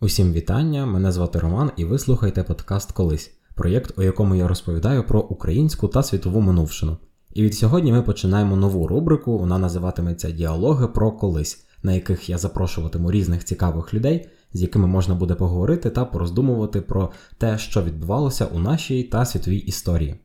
[0.00, 0.86] Усім вітання!
[0.86, 5.88] Мене звати Роман, і ви слухаєте подкаст Колись, проєкт, у якому я розповідаю про українську
[5.88, 6.96] та світову минувшину.
[7.34, 12.38] І від сьогодні ми починаємо нову рубрику, вона називатиметься Діалоги про колись, на яких я
[12.38, 18.46] запрошуватиму різних цікавих людей, з якими можна буде поговорити та пороздумувати про те, що відбувалося
[18.46, 20.20] у нашій та світовій історії.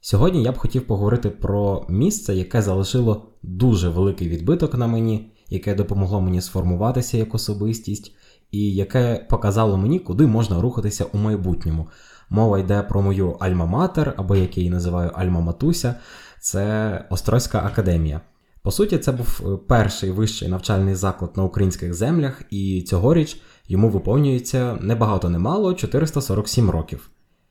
[0.00, 5.74] Сьогодні я б хотів поговорити про місце, яке залишило дуже великий відбиток на мені, яке
[5.74, 8.14] допомогло мені сформуватися як особистість
[8.54, 11.88] і яке показало мені, куди можна рухатися у майбутньому.
[12.30, 15.94] Мова йде про мою Альма-Матер, або як я її називаю Альма-Матуся,
[16.40, 18.20] це Острозька академія.
[18.62, 23.88] По суті, це був е, перший вищий навчальний заклад на українських землях, і цьогоріч йому
[23.88, 27.10] виповнюється небагато немало 447 років.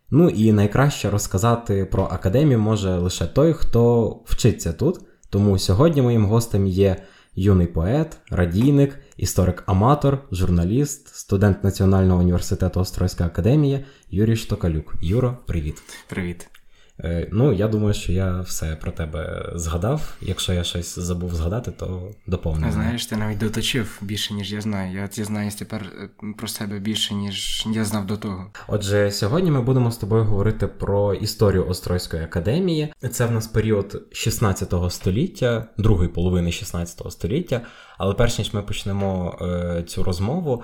[0.10, 5.00] Ну і найкраще розказати про академію може лише той, хто вчиться тут.
[5.30, 7.04] Тому сьогодні моїм гостем є
[7.36, 14.96] юний поет, радійник, історик-аматор, журналіст, студент Національного університету Острозька академія Юрій Штокалюк.
[15.02, 15.82] Юро, привіт.
[16.10, 16.53] Привіт.
[17.00, 20.14] Е, ну, я думаю, що я все про тебе згадав.
[20.22, 22.72] Якщо я щось забув згадати, то доповню.
[22.72, 24.94] Знаєш, ти навіть доточив більше, ніж я знаю.
[24.94, 28.52] Я дізнаюсь тепер е, про себе більше, ніж я знав до того.
[28.68, 32.94] Отже, сьогодні ми будемо з тобою говорити про історію Острозької академії.
[33.12, 37.62] Це в нас період 16 століття, другої половини 16 століття.
[37.98, 40.64] Але перш ніж ми почнемо е, цю розмову,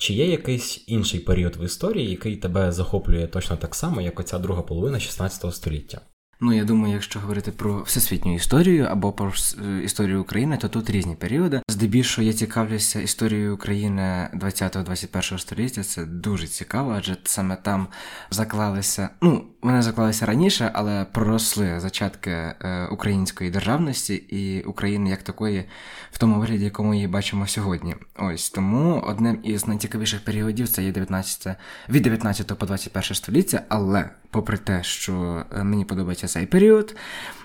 [0.00, 4.38] чи є якийсь інший період в історії, який тебе захоплює точно так само, як оця
[4.38, 6.00] друга половина 16 століття?
[6.40, 9.32] Ну, я думаю, якщо говорити про всесвітню історію або про
[9.64, 11.62] е, історію України, то тут різні періоди.
[11.68, 15.82] Здебільшого я цікавлюся історією України 20-21 століття.
[15.82, 17.88] Це дуже цікаво, адже саме там
[18.30, 19.08] заклалися.
[19.22, 25.64] Ну, вони заклалися раніше, але проросли зачатки е, української державності і України як такої
[26.12, 27.94] в тому вигляді, якому її бачимо сьогодні.
[28.18, 31.56] Ось тому одним із найцікавіших періодів це є 19,
[31.88, 36.96] від 19 по 21 століття, але попри те, що е, мені подобається цей період,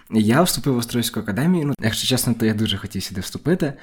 [0.10, 1.66] я вступив в Острозьку академію.
[1.66, 3.74] Ну, якщо чесно, то я дуже хотів сюди вступити.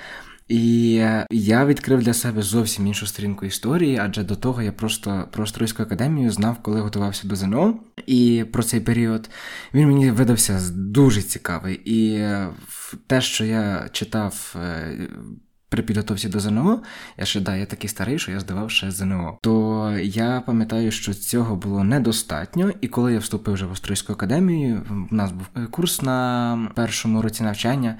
[0.48, 0.92] І
[1.30, 5.82] я відкрив для себе зовсім іншу сторінку історії, адже до того я просто про Острозьку
[5.82, 7.74] академію знав, коли готувався до ЗНО.
[8.06, 9.30] І про цей період
[9.74, 11.80] він мені видався дуже цікавий.
[11.84, 12.26] І
[13.06, 15.08] те, що я читав е,
[15.72, 16.82] при підготовці до ЗНО,
[17.18, 19.38] я ще да, я такий старий, що я здавав ще ЗНО.
[19.42, 24.82] То я пам'ятаю, що цього було недостатньо, і коли я вступив вже в Острозьку академію,
[25.10, 27.96] в нас був курс на першому році навчання.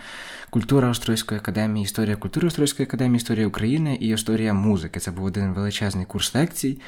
[0.52, 5.00] Культура Острозької академії, історія культури Острозької академії, історія України і історія музики.
[5.00, 6.80] Це був один величезний курс лекцій,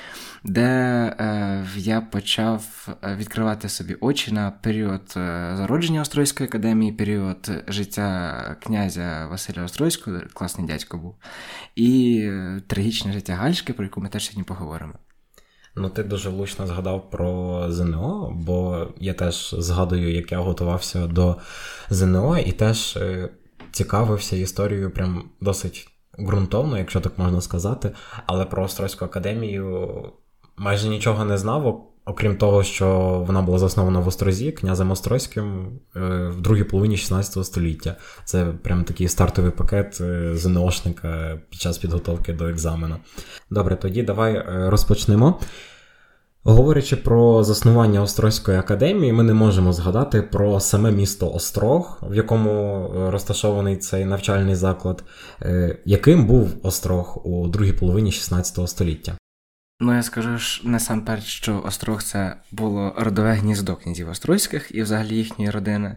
[0.44, 0.62] де
[1.18, 8.56] е, я почав е, відкривати собі очі на період е, зародження Острозької академії, період життя
[8.62, 11.14] князя Василя Острозького, класний дядько був,
[11.74, 14.92] і е, трагічне життя Гальшки, про яку ми теж сьогодні поговоримо.
[15.76, 21.36] Ну, ти дуже влучно згадав про ЗНО, бо я теж згадую, як я готувався до
[21.90, 23.28] ЗНО, і теж е,
[23.72, 27.92] цікавився історією прям досить ґрунтовно, якщо так можна сказати.
[28.26, 30.12] Але про Острозьку академію
[30.56, 32.88] майже нічого не знав, окрім того, що
[33.26, 37.96] вона була заснована в Острозі князем Острозьким е, в другій половині 16 століття.
[38.24, 42.96] Це прям такий стартовий пакет е, ЗНОшника під час підготовки до екзамену.
[43.50, 45.40] Добре, тоді давай е, розпочнемо.
[46.46, 52.88] Говорячи про заснування Острозької академії, ми не можемо згадати про саме місто Острог, в якому
[53.10, 55.04] розташований цей навчальний заклад,
[55.84, 59.16] яким був Острог у другій половині 16 століття.
[59.80, 65.16] Ну, я скажу ж насамперед, що Острог це було родове гніздо князів Острозьких і взагалі
[65.16, 65.96] їхньої родини.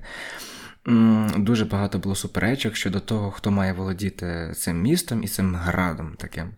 [1.37, 6.51] Дуже багато було суперечок щодо того, хто має володіти цим містом і цим градом таким.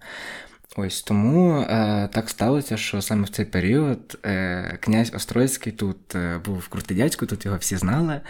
[0.77, 6.41] Ось тому е, так сталося, що саме в цей період е, князь Острозький тут е,
[6.45, 8.21] був крутий дядько, тут його всі знали,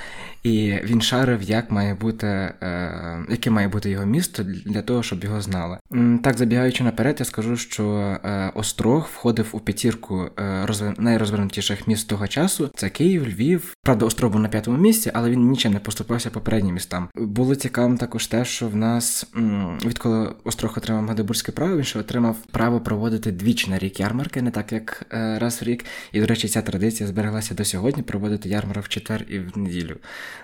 [0.43, 5.23] і він шарив, як має бути, е, яке має бути його місто для того, щоб
[5.23, 5.77] його знали.
[6.23, 7.85] Так, забігаючи наперед, я скажу, що
[8.23, 10.93] е, Острог входив у п'ятірку е, розв...
[10.97, 12.69] найрозвернутіших міст того часу.
[12.75, 13.73] Це Київ, Львів.
[13.83, 17.09] Правда, Острог був на п'ятому місці, але він нічим не поступався попереднім містам.
[17.15, 19.25] Було цікавим також те, що в нас
[19.85, 24.51] відколи Острог отримав Магдебурзьке право, він ще отримав право проводити двічі на рік ярмарки, не
[24.51, 25.85] так як е, раз в рік.
[26.11, 29.97] І, до речі, ця традиція збереглася до сьогодні проводити ярмарок в четвер і в неділю.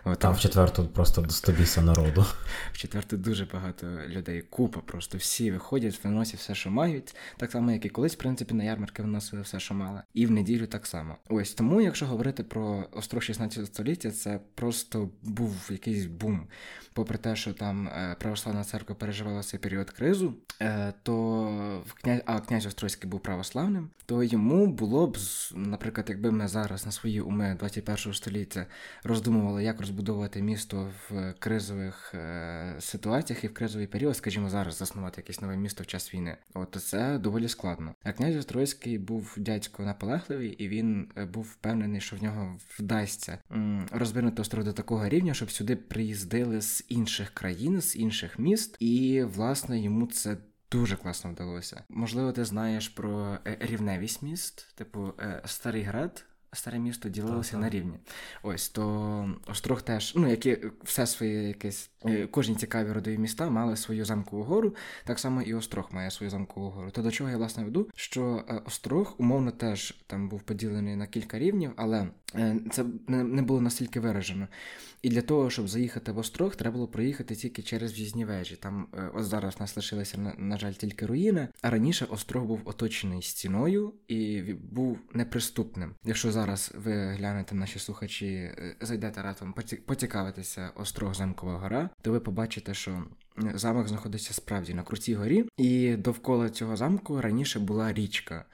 [0.04, 2.26] От, Там в четвер тут просто достобіся народу.
[2.74, 4.42] В четвер тут дуже багато людей.
[4.42, 7.16] Купа, просто всі виходять, виносять все, що мають.
[7.38, 10.02] Так само, як і колись, в принципі, на ярмарки виносили все, що мали.
[10.14, 11.16] І в неділю так само.
[11.30, 16.48] Ось тому, якщо говорити про остров 16 століття, це просто був якийсь бум.
[16.94, 22.40] Попри те, що там е, православна церква переживала цей період кризу, е, то князь, а
[22.40, 25.18] князь Острозький був православним, то йому було б,
[25.56, 28.66] наприклад, якби ми зараз на свої уми 21 століття
[29.04, 35.22] роздумували, як розбудовувати місто в кризових е, ситуаціях і в кризовий період, скажімо, зараз заснувати
[35.22, 37.96] якесь нове місто в час війни, от це доволі складно.
[38.04, 43.38] А князь Острозький був дядько наполегливий, і він е, був впевнений, що в нього вдасться
[43.52, 48.78] м, розвинути остров до такого рівня, щоб сюди приїздили з інших країн, з інших міст,
[48.80, 50.38] і власне йому це.
[50.72, 51.84] Дуже класно вдалося.
[51.90, 57.70] Можливо, ти знаєш про е, рівневість міст, типу е, Старий Град, старе місто ділилося на
[57.70, 58.00] рівні.
[58.44, 63.50] Ось то Острог теж, ну як і все своє якесь, е, кожні цікаві родові міста
[63.50, 64.76] мали свою замкову гору,
[65.06, 66.92] так само і Острог має свою замкову гору.
[66.92, 71.40] То до чого я власне веду, що Острог умовно теж там був поділений на кілька
[71.40, 72.08] рівнів, але
[72.72, 74.48] це не було настільки виражено.
[75.06, 78.56] І для того, щоб заїхати в Острог, треба було проїхати тільки через в'їзні вежі.
[78.56, 81.48] Там е, ось зараз в нас лишилися, на, на жаль, тільки руїни.
[81.62, 84.42] А раніше Острог був оточений стіною і
[84.72, 85.96] був неприступним.
[86.04, 86.45] Якщо зараз
[86.76, 89.54] ви глянете наші слухачі, е, зайдете ратом
[89.86, 93.04] поцікавитися Острог Замкова гора, то ви побачите, що
[93.38, 98.46] замок знаходиться справді на крутій горі, і довкола цього замку раніше була річка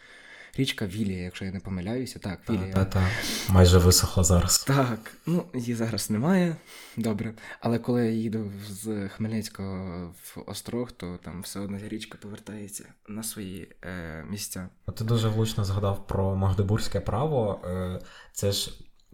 [0.58, 2.20] річка Вілія, якщо я не помиляюся.
[2.20, 2.74] Так, Вілія.
[2.74, 3.08] Та, та,
[3.50, 4.64] майже висохла зараз.
[4.64, 6.56] Так, ну її зараз немає.
[6.98, 7.34] Добре.
[7.60, 13.24] Але коли я їду з Хмельницького в Острог, то там все одно річка повертається на
[13.24, 14.70] свої е, місця.
[14.98, 17.62] Ти дуже влучно згадав про Магдебурзьке право.
[17.66, 18.00] Е,
[18.34, 18.72] це ж.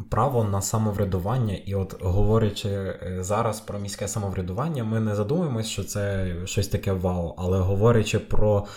[0.10, 5.84] Право на самоврядування, і от говорячи е, зараз про міське самоврядування, ми не задумуємось, що
[5.84, 8.68] це щось таке вау, але говорячи про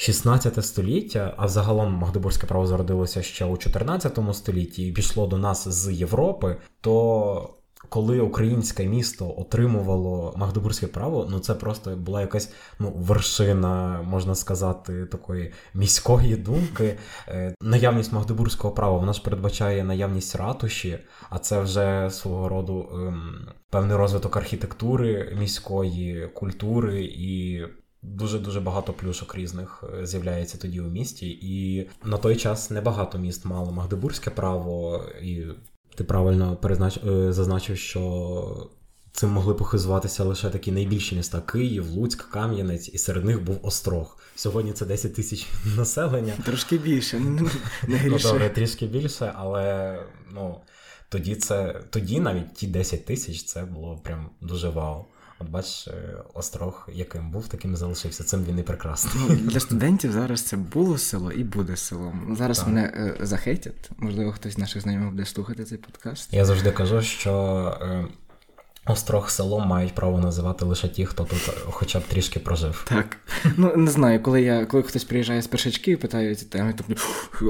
[0.00, 5.68] 16 століття, а загалом Магдебурзьке право зародилося ще у 14 столітті і пішло до нас
[5.68, 7.54] з Європи, то
[7.88, 15.06] коли українське місто отримувало Магдебурзьке право, ну це просто була якась ну, вершина, можна сказати,
[15.06, 16.98] такої міської думки.
[17.28, 20.98] Е, наявність Магдебурзького права вона ж передбачає наявність ратуші,
[21.30, 27.62] а це вже свого роду ем, певний розвиток архітектури міської, культури і
[28.02, 33.18] Дуже дуже багато плюшок різних е, з'являється тоді у місті, і на той час небагато
[33.18, 35.44] міст мало Магдебурзьке право, і
[35.94, 36.98] ти правильно перезнач...
[37.06, 38.70] Е, зазначив, що
[39.12, 44.18] цим могли похизуватися лише такі найбільші міста: Київ, Луцьк, Кам'янець, і серед них був Острог.
[44.34, 46.34] Сьогодні це 10 тисяч населення.
[46.44, 47.42] Трошки більше, не
[48.06, 49.98] Ну, добре, трішки більше, але
[50.34, 50.60] ну
[51.08, 55.04] тоді це тоді навіть ті 10 тисяч це було прям дуже вау.
[55.40, 58.24] От бачиш, е, острог, яким був, таким і залишився.
[58.24, 59.24] Цим він і прекрасний.
[59.28, 62.36] Ну, Для студентів зараз це було село і буде селом.
[62.38, 62.66] Зараз так.
[62.66, 63.90] мене е, захейтять.
[63.98, 66.32] Можливо, хтось з наших знайомих буде слухати цей подкаст.
[66.32, 67.78] Я завжди кажу, що.
[67.82, 68.06] Е,
[68.86, 72.84] Острог селом мають право називати лише ті, хто тут хоча б трішки прожив.
[72.88, 73.16] Так.
[73.56, 76.84] Ну не знаю, коли я коли хтось приїжджає з першачки і питає ці теми, то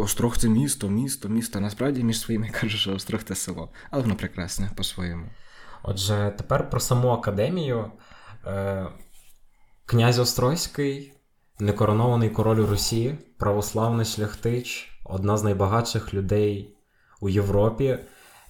[0.03, 1.61] Острог це місто, місто, місто.
[1.61, 3.69] Насправді між своїми кажу, що Острог це село.
[3.91, 5.27] Але воно прекрасне по-своєму.
[5.83, 7.91] Отже, тепер про саму академію.
[8.47, 8.87] Е,
[9.87, 11.13] князь Острозький,
[11.59, 16.77] некоронований король Русі, православний шляхтич, одна з найбагатших людей
[17.21, 17.99] у Європі.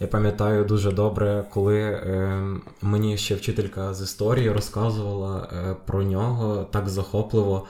[0.01, 2.43] Я пам'ятаю дуже добре, коли е,
[2.83, 7.67] мені ще вчителька з історії розказувала е, про нього так захопливо,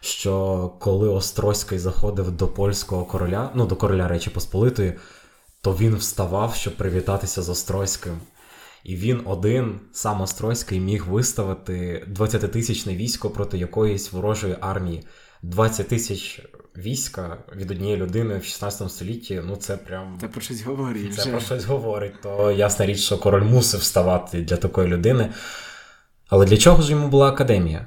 [0.00, 4.98] що коли Острозький заходив до польського короля, ну до короля Речі Посполитої,
[5.60, 8.20] то він вставав, щоб привітатися з Острозьким.
[8.84, 15.04] І він один, сам Острозький, міг виставити 20-тисячне військо проти якоїсь ворожої армії.
[15.42, 16.42] 20 тисяч
[16.76, 19.42] війська від однієї людини в 16 столітті.
[19.46, 21.14] Ну це прям це про щось говорить.
[21.14, 21.30] Це вже.
[21.30, 22.20] про щось говорить.
[22.22, 25.30] То ясна річ, що король мусив вставати для такої людини.
[26.28, 27.86] Але для чого ж йому була академія?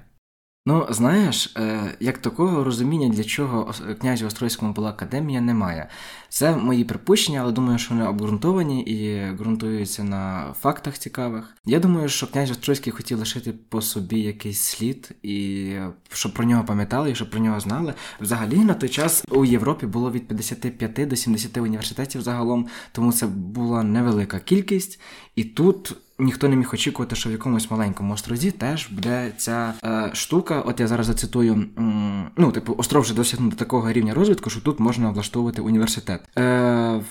[0.68, 5.90] Ну, знаєш, е, як такого розуміння, для чого князю Острозькому була академія, немає.
[6.30, 11.56] Це мої припущення, але думаю, що вони обґрунтовані і ґрунтуються на фактах цікавих.
[11.66, 15.72] Я думаю, що князь Острозький хотів лишити по собі якийсь слід, і
[16.14, 17.94] щоб про нього пам'ятали, і щоб про нього знали.
[18.22, 23.28] Взагалі на той час у Європі було від 55 до 70 університетів загалом, тому це
[23.28, 25.00] була невелика кількість.
[25.36, 30.10] І тут ніхто не міг очікувати, що в якомусь маленькому острозі теж буде ця е,
[30.14, 30.62] штука.
[30.62, 34.62] От я зараз зацитую: м, ну, типу, остров вже досягнув до такого рівня розвитку, що
[34.62, 36.22] тут можна влаштовувати університет.
[36.38, 37.02] Е,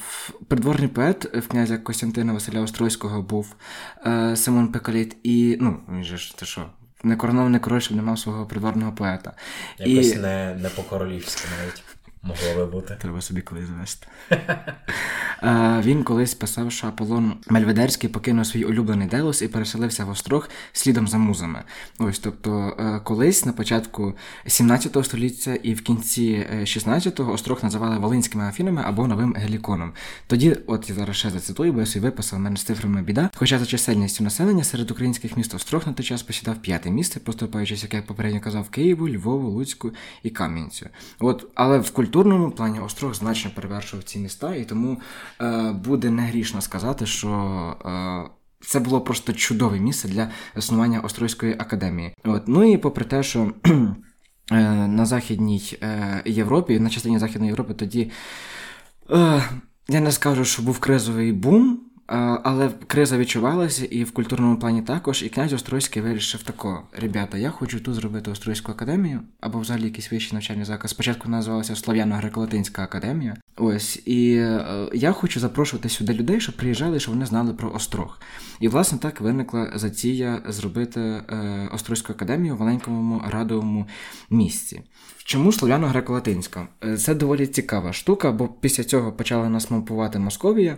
[0.48, 3.54] Придворний поет в князя Костянтина Василя Острозького був
[4.06, 6.66] е, Симон Пекаліт, і ну він же ж це що.
[7.02, 9.32] Не коронований король, щоб не мав свого придворного поета.
[9.78, 10.16] Якось і...
[10.16, 11.82] не не по-королівськи навіть.
[12.24, 12.96] Могло би бути.
[13.00, 14.06] Треба собі колись завести.
[15.42, 20.48] Е, він колись писав, що Аполлон Мельведерський покинув свій улюблений Делос і переселився в острог
[20.72, 21.62] слідом за музами.
[21.98, 24.14] Ось, тобто, е, колись на початку
[24.46, 29.92] 17 століття і в кінці 16-го острог називали Волинськими Афінами або Новим Геліконом.
[30.26, 33.30] Тоді, от я зараз ще зацитую, бо я собі виписав мене з цифрами біда.
[33.34, 37.82] Хоча за чисельністю населення серед українських міст острог на той час посідав п'яте місце, поступаючись,
[37.82, 39.90] як я попередньо казав, Києву, Львову, Луцьку
[40.22, 40.86] і Кам'янцю.
[41.18, 45.00] От, але в культурному плані острог значно перевершував ці міста, і тому
[45.40, 47.28] е, буде негрішно сказати, що.
[47.86, 48.30] Е,
[48.60, 52.14] це було просто чудове місце для існування Острозької академії.
[52.24, 52.42] От.
[52.48, 54.54] Ну і попри те, що е,
[54.86, 58.10] на Західній е, Європі, на частині Західної Європи тоді
[59.10, 59.42] е,
[59.88, 61.80] я не скажу, що був кризовий бум.
[62.06, 65.22] Але криза відчувалася і в культурному плані також.
[65.22, 70.12] І князь Острозький вирішив тако: ребята, я хочу тут зробити Острозьку академію або взагалі якийсь
[70.12, 70.90] вищий навчальний заклад.
[70.90, 73.36] Спочатку називалася Слов'яно-Греко-Латинська академія.
[73.56, 78.20] Ось і е, я хочу запрошувати сюди людей, щоб приїжджали, щоб вони знали про Острог.
[78.60, 83.86] І власне так виникла затія зробити е, Острозьку академію в маленькому радовому
[84.30, 84.82] місці.
[85.26, 86.66] Чому слов'яно-греко-латинська?
[86.84, 90.76] Е, це доволі цікава штука, бо після цього почала нас мовпувати Московія.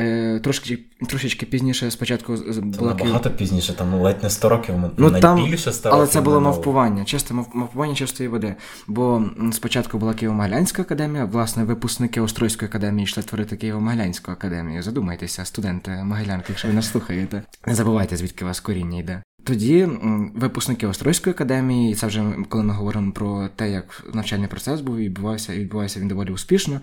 [0.00, 5.82] Е, трошки, Трошечки пізніше спочатку була Набагато пізніше, там ледь не 100 років ну, найбільше
[5.82, 8.54] там, Але це було мовпування, чисте мовпування чистої води.
[8.86, 14.82] Бо спочатку була Києво-Могилянська академія, власне, випускники Острозької академії йшли творити Києво-Могилянську академію.
[14.82, 17.42] Задумайтеся, студенти Могилянки, якщо ви нас слухаєте.
[17.66, 19.22] Не забувайте, звідки у вас коріння йде.
[19.44, 19.88] Тоді
[20.34, 24.96] випускники Острозької академії, і це вже коли ми говоримо про те, як навчальний процес був
[24.96, 26.80] відбувався, і відбувався він доволі успішно.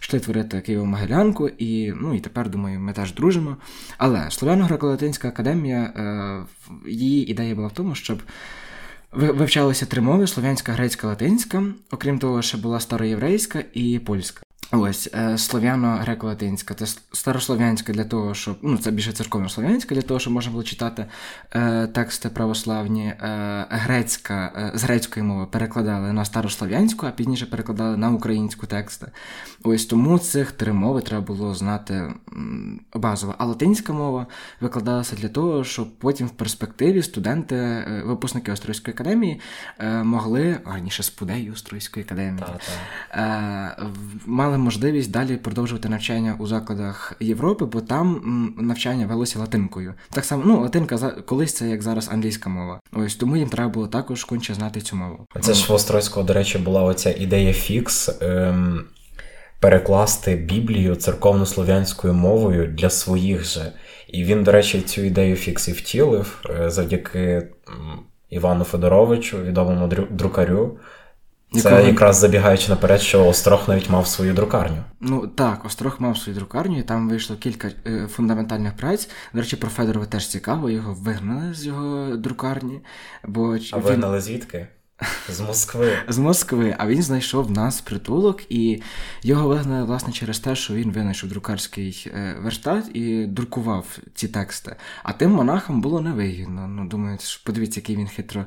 [0.00, 3.56] Йшли творити Києво-Могилянку, і ну і тепер думаю, ми теж дружимо.
[3.98, 8.22] Але Слов'яно-Греко-Латинська академія, е, її ідея була в тому, щоб
[9.12, 11.62] вивчалися три мови: слов'янська, грецька, латинська.
[11.90, 14.42] Окрім того, ще була староєврейська і польська.
[14.74, 20.32] Ось е, слов'яно-греко-латинська, це старослов'янська для того, щоб ну це більше церковно-слов'янська для того, щоб
[20.32, 21.06] можна було читати
[21.54, 23.16] е, тексти православні, е,
[23.70, 29.06] грецька е, з грецької мови перекладали на старослов'янську, а пізніше перекладали на українську тексти.
[29.62, 32.12] Ось тому цих три мови треба було знати
[32.94, 33.34] базово.
[33.38, 34.26] А латинська мова
[34.60, 39.40] викладалася для того, щоб потім в перспективі студенти, е, випускники Острозької академії,
[39.78, 42.44] е, могли раніше спудею Острозької академії,
[44.26, 49.94] мали можливість далі продовжувати навчання у закладах Європи, бо там навчання велося латинкою.
[50.10, 52.80] Так само, ну, латинка колись це як зараз англійська мова.
[52.92, 55.26] Ось тому їм треба було також конче знати цю мову.
[55.40, 58.10] Це ж в Острозького, до речі, була оця ідея фікс.
[58.20, 58.84] Ем...
[59.60, 63.72] Перекласти Біблію церковно-слов'янською мовою для своїх же.
[64.08, 67.48] І він, до речі, цю ідею фікс і втілив е, завдяки
[68.30, 70.78] Івану Федоровичу, відомому друкарю,
[71.60, 71.88] це Якого...
[71.88, 74.84] якраз забігаючи наперед, що Острог навіть мав свою друкарню.
[75.00, 79.10] Ну так, Острог мав свою друкарню, і там вийшло кілька е, фундаментальних праць.
[79.34, 82.80] До речі, про Федорова теж цікаво, його вигнали з його друкарні.
[83.24, 83.82] Бо А він...
[83.84, 84.66] вигнали звідки?
[85.28, 85.92] З Москви.
[86.08, 86.76] З Москви.
[86.78, 88.82] А він знайшов в нас притулок, і
[89.22, 94.76] його вигнали, власне, через те, що він винайшов друкарський е, верстат і друкував ці тексти.
[95.02, 96.68] А тим монахам було невигідно.
[96.68, 98.44] Ну, думаю, подивіться, який він хитро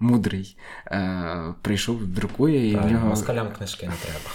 [0.00, 0.56] мудрий.
[0.86, 3.08] Е, Прийшов, друкує, і в нього.
[3.08, 4.30] Москалям книжки не треба.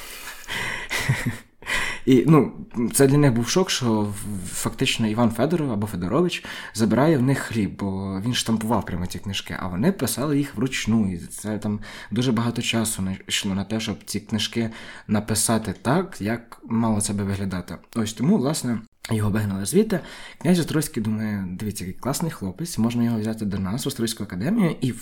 [2.05, 2.51] І ну,
[2.93, 4.13] це для них був шок, що
[4.47, 9.57] фактично Іван Федоров або Федорович забирає в них хліб, бо він штампував прямо ці книжки,
[9.59, 11.13] а вони писали їх вручну.
[11.13, 11.79] І це там
[12.11, 14.69] дуже багато часу йшло на те, щоб ці книжки
[15.07, 17.75] написати так, як мало це би виглядати.
[17.95, 18.77] Ось тому, власне,
[19.11, 19.99] його вигнали звідти.
[20.41, 24.75] Князь Острозький думає, дивіться, який класний хлопець, можна його взяти до нас, в Острозьку академію,
[24.81, 24.93] і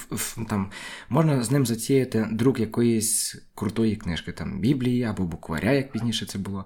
[0.50, 0.72] там
[1.10, 6.39] можна з ним затіяти друк якоїсь крутої книжки, там Біблії або букваря, як пізніше це
[6.39, 6.65] було.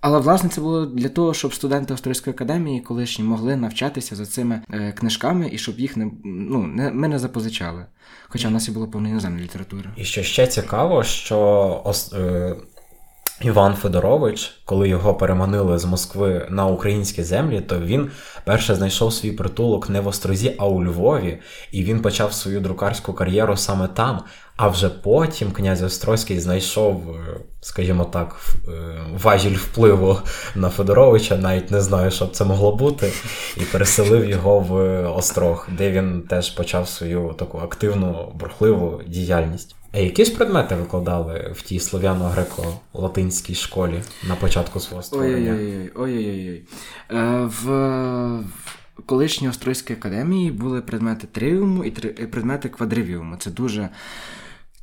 [0.00, 4.62] Але власне це було для того, щоб студенти Острозької академії колишні могли навчатися за цими
[4.70, 7.86] е, книжками і щоб їх не ну не ми не запозичали.
[8.28, 9.90] Хоча в нас і було повно іноземної літератури.
[9.96, 11.94] І що ще цікаво, що.
[12.14, 12.56] Е,
[13.40, 18.10] Іван Федорович, коли його переманили з Москви на українські землі, то він
[18.44, 21.38] перше знайшов свій притулок не в Острозі, а у Львові,
[21.72, 24.22] і він почав свою друкарську кар'єру саме там.
[24.56, 28.36] А вже потім князь Острозький знайшов, е, скажімо так,
[28.68, 28.70] е,
[29.22, 30.18] важіль впливу
[30.54, 33.12] на Федоровича, навіть не знаю, що б це могло бути,
[33.56, 39.76] і переселив його в Острог, де він теж почав свою таку активну бурхливу діяльність.
[39.96, 45.52] А які ж предмети викладали в тій слов'яно-греко-латинській школі на початку свого створення?
[45.52, 45.90] Ой-ой-ой.
[45.94, 46.62] ой-ой-ой.
[47.10, 48.40] Е, в
[49.06, 51.90] колишній Острозькій академії були предмети тривіуму і
[52.26, 53.36] предмети квадривіуму.
[53.36, 53.88] Це дуже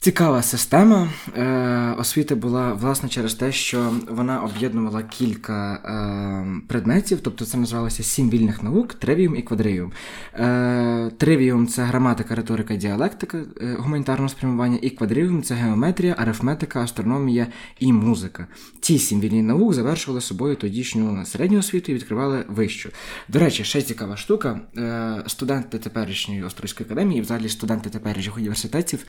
[0.03, 7.45] Цікава система е, освіти була власне через те, що вона об'єднувала кілька е, предметів, тобто
[7.45, 9.91] це називалося сім вільних наук, тривіум і квадривіум.
[10.33, 17.47] Е, Тривіум це граматика, риторика, діалектика е, гуманітарного спрямування, і квадривіум це геометрія, арифметика, астрономія
[17.79, 18.47] і музика.
[18.81, 22.89] Ці сім вільних наук завершували собою тодішню середню освіту і відкривали вищу.
[23.27, 24.59] До речі, ще цікава штука.
[24.77, 29.05] Е, Студенти теперішньої Острозької академії, взагалі студенти теперішніх університетів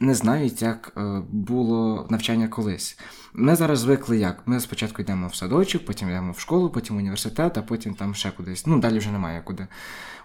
[0.00, 2.98] не знають, як е, було навчання колись.
[3.34, 4.42] Ми зараз звикли як?
[4.46, 8.14] Ми спочатку йдемо в садочок, потім йдемо в школу, потім в університет, а потім там
[8.14, 8.66] ще кудись.
[8.66, 9.66] Ну, далі вже немає куди.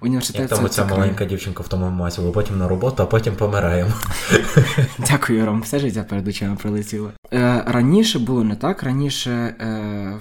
[0.01, 3.91] Університет Як там оця маленька дівчинка в тому масі, потім на роботу, а потім помираємо.
[4.98, 7.12] Дякую, Ром, все життя перед очима прилетіло.
[7.34, 8.84] Е, Раніше було не так.
[8.84, 9.31] Раніше.
[9.31, 10.20] Е,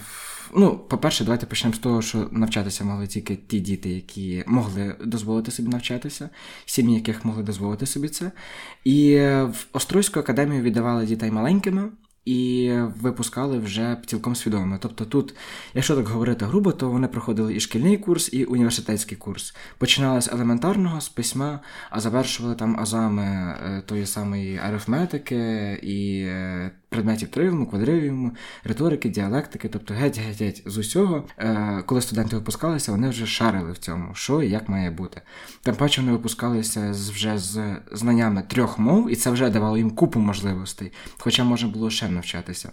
[0.55, 5.51] Ну, по-перше, давайте почнемо з того, що навчатися могли тільки ті діти, які могли дозволити
[5.51, 6.31] собі навчатися,
[6.65, 8.33] сім'ї, яких могли дозволити собі це.
[8.85, 11.91] І в Острозьку академію віддавали дітей маленькими.
[12.25, 14.79] І випускали вже цілком свідомо.
[14.81, 15.35] Тобто, тут,
[15.75, 19.55] якщо так говорити грубо, то вони проходили і шкільний курс, і університетський курс.
[19.79, 26.71] Починали з елементарного з письма, а завершували там азами е, тої самої арифметики і е,
[26.91, 28.33] предметів тривіму, квадривіуму,
[28.65, 34.15] риторики, діалектики, тобто геть-геть-геть з усього, е, коли студенти випускалися, вони вже шарили в цьому,
[34.15, 35.21] що і як має бути.
[35.63, 40.21] Тим паче вони випускалися вже з знаннями трьох мов, і це вже давало їм купу
[40.21, 42.73] можливостей, хоча можна було ще навчатися.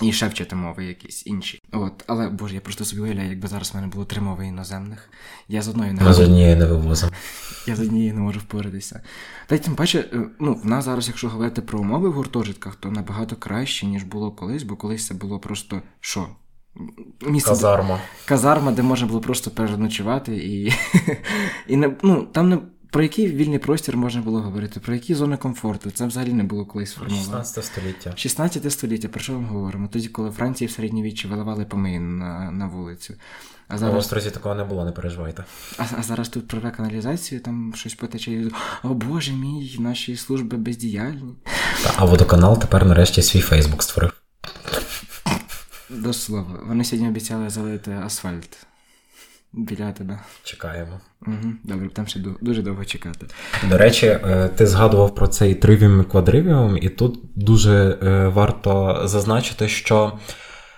[0.00, 1.62] І ще вчити мови якісь інші.
[1.72, 5.10] От, але боже, я просто собі уявляю, якби зараз в мене було три мови іноземних.
[5.48, 7.12] Я з одної не з однієї не вивозимо.
[7.66, 9.00] Я з однієї не можу впоратися.
[9.46, 12.76] Та й тим паче, е, ну, в нас зараз, якщо говорити про умови в гуртожитках,
[12.76, 16.26] то набагато краще, ніж було колись, бо колись це було просто що?
[17.26, 18.00] Місце, Казарма.
[18.24, 20.72] Казарма, де можна було просто переночувати і.
[21.66, 22.58] і не, ну, там не.
[22.90, 24.80] Про який вільний простір можна було говорити?
[24.80, 25.90] Про які зони комфорту?
[25.90, 27.22] Це взагалі не було колись сформовано.
[27.22, 28.12] 16 століття.
[28.16, 29.88] 16 століття, про що ми говоримо?
[29.88, 33.14] Тоді, коли Франції в середньовіччі виливали помиї на на вулицю.
[33.68, 33.94] А зараз...
[33.94, 35.44] У Острозі такого не було, не переживайте.
[35.78, 38.44] А а зараз тут прорве каналізацію, там щось потече.
[38.82, 41.34] О Боже мій, наші служби бездіяльні.
[41.96, 44.12] А водоканал тепер нарешті свій Фейсбук створив.
[45.90, 48.66] До слова, вони сьогодні обіцяли залити асфальт
[49.52, 50.18] біля тебе.
[50.44, 51.00] Чекаємо.
[51.26, 53.26] Угу, Добре, там ще дуже довго чекати.
[53.68, 59.02] До речі, е, ти згадував про цей тривіум і квадривіум, і тут дуже е, варто
[59.04, 60.12] зазначити, що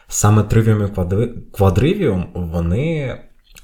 [0.08, 3.18] саме тривіум і квадривіум вони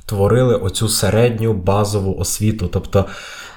[0.06, 2.68] творили оцю середню базову освіту.
[2.68, 3.06] Тобто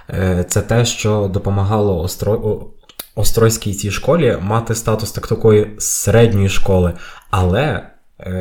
[0.10, 2.68] е, це те, що допомагало Остро...
[3.16, 6.94] Острозькій цій школі мати статус так такої середньої школи.
[7.32, 7.91] Але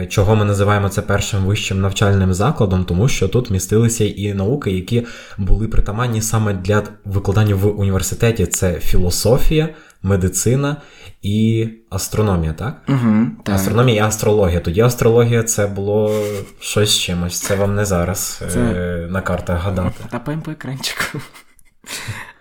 [0.08, 5.06] чого ми називаємо це першим вищим навчальним закладом, тому що тут містилися і науки, які
[5.38, 9.68] були притаманні саме для викладання в університеті: це філософія,
[10.02, 10.76] медицина
[11.22, 12.82] і астрономія, так?
[12.88, 13.54] Угу, так.
[13.54, 14.60] Астрономія і астрологія.
[14.60, 16.24] Тоді астрологія це було
[16.60, 17.40] щось з чимось.
[17.40, 18.60] Це вам не зараз це...
[18.60, 20.04] е- на картах гадати.
[20.10, 21.02] Тапаємо по екранчику.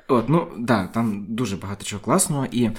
[0.09, 2.69] От, ну да, там дуже багато чого класного, і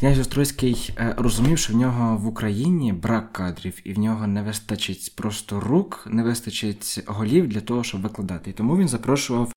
[0.00, 4.42] князь Острозький е, розумів, що в нього в Україні брак кадрів, і в нього не
[4.42, 8.50] вистачить просто рук, не вистачить голів для того, щоб викладати.
[8.50, 9.52] І тому він запрошував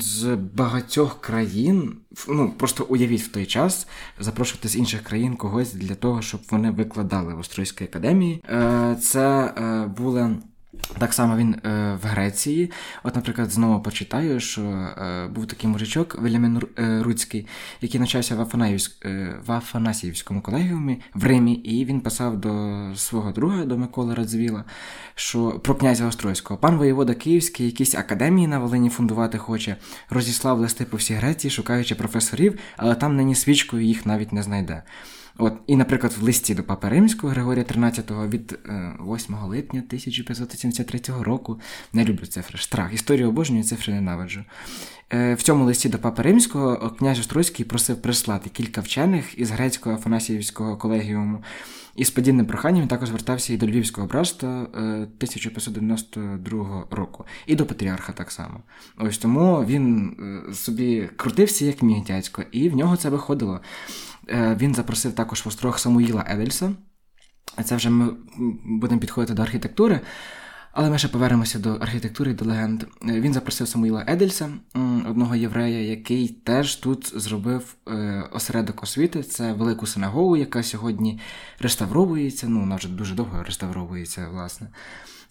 [0.00, 1.96] з багатьох країн,
[2.28, 3.86] ну просто уявіть в той час,
[4.20, 8.42] запрошувати з інших країн когось для того, щоб вони викладали в Острозькій академії.
[8.48, 10.36] Е, Це е, були.
[10.98, 12.70] Так само він е, в Греції.
[13.02, 17.46] От, наприклад, знову почитаю, що е, був такий мужичок Велімін е, Руцький,
[17.80, 23.32] який навчався в, Афанаївськ, е, в Афанасіївському колегіумі в Римі, і він писав до свого
[23.32, 24.64] друга, до Миколи Радзвіла,
[25.14, 26.60] що про князя Острозького.
[26.60, 29.76] Пан воєвода Київський, якісь академії на Волині фундувати хоче,
[30.10, 34.82] розіслав листи по всій Греції, шукаючи професорів, але там нині свічкою їх навіть не знайде.
[35.38, 38.58] От, І, наприклад, в листі до Папи Римського Григорія XIII від
[39.00, 41.60] 8 е, липня 1573 року
[41.92, 42.58] не люблю цифри.
[42.58, 42.94] Штрах.
[42.94, 44.44] Історію обожнюю, цифри ненавиджу.
[45.12, 49.96] Е, в цьому листі до Папи Римського князь Острозький просив прислати кілька вчених із грецького
[49.96, 51.44] Афанасіївського колегіуму.
[51.96, 57.66] І з подібним проханням також звертався і до Львівського братства 1592 е, року, і до
[57.66, 58.60] Патріарха так само.
[58.98, 60.16] Ось тому він
[60.52, 63.60] собі крутився як міг дядько, і в нього це виходило.
[64.28, 66.72] Е, він запросив також в острог Самуїла Едельса.
[67.64, 68.14] Це вже ми
[68.64, 70.00] будемо підходити до архітектури.
[70.76, 72.82] Але ми ще повернемося до архітектури і до легенд.
[72.82, 74.50] Е, він запросив Самуїла Едельса,
[75.08, 79.22] одного єврея, який теж тут зробив е, осередок освіти.
[79.22, 81.20] Це велику синагогу, яка сьогодні
[81.58, 82.48] реставровується.
[82.48, 84.68] Ну, вона вже дуже довго реставровується, власне.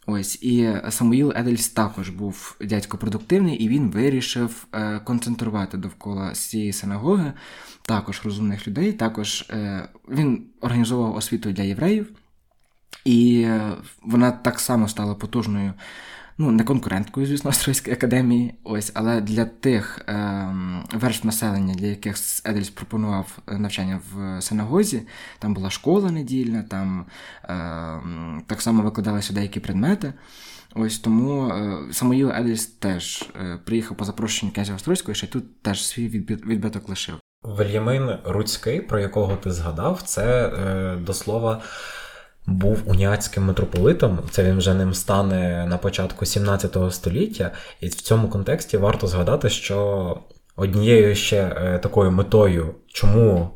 [0.05, 6.73] Ось і Самуїл Едельс також був дядько продуктивний, і він вирішив е, концентрувати довкола цієї
[6.73, 7.33] синагоги
[7.81, 8.93] також розумних людей.
[8.93, 12.11] Також е, він організовував освіту для євреїв,
[13.05, 15.73] і е, вона так само стала потужною
[16.37, 20.55] ну, не конкуренткою, звісно, Острозької академії, ось, але для тих е,
[20.93, 22.15] верств населення, для яких
[22.45, 25.01] Едельс пропонував е, навчання в синагозі,
[25.39, 27.05] там була школа недільна, там
[27.43, 27.49] е,
[28.47, 30.13] так само викладалися деякі предмети.
[30.75, 35.85] Ось тому е, Самуїл Едельс теж е, приїхав по запрошенню князя Острозького ще тут теж
[35.85, 37.15] свій відбиток лишив.
[37.43, 41.61] Вельямин Руцький, про якого ти згадав, це е, до слова
[42.45, 47.51] був уніатським митрополитом, це він вже ним стане на початку 17 століття,
[47.81, 50.17] і в цьому контексті варто згадати, що
[50.55, 53.49] однією ще е, такою метою, чому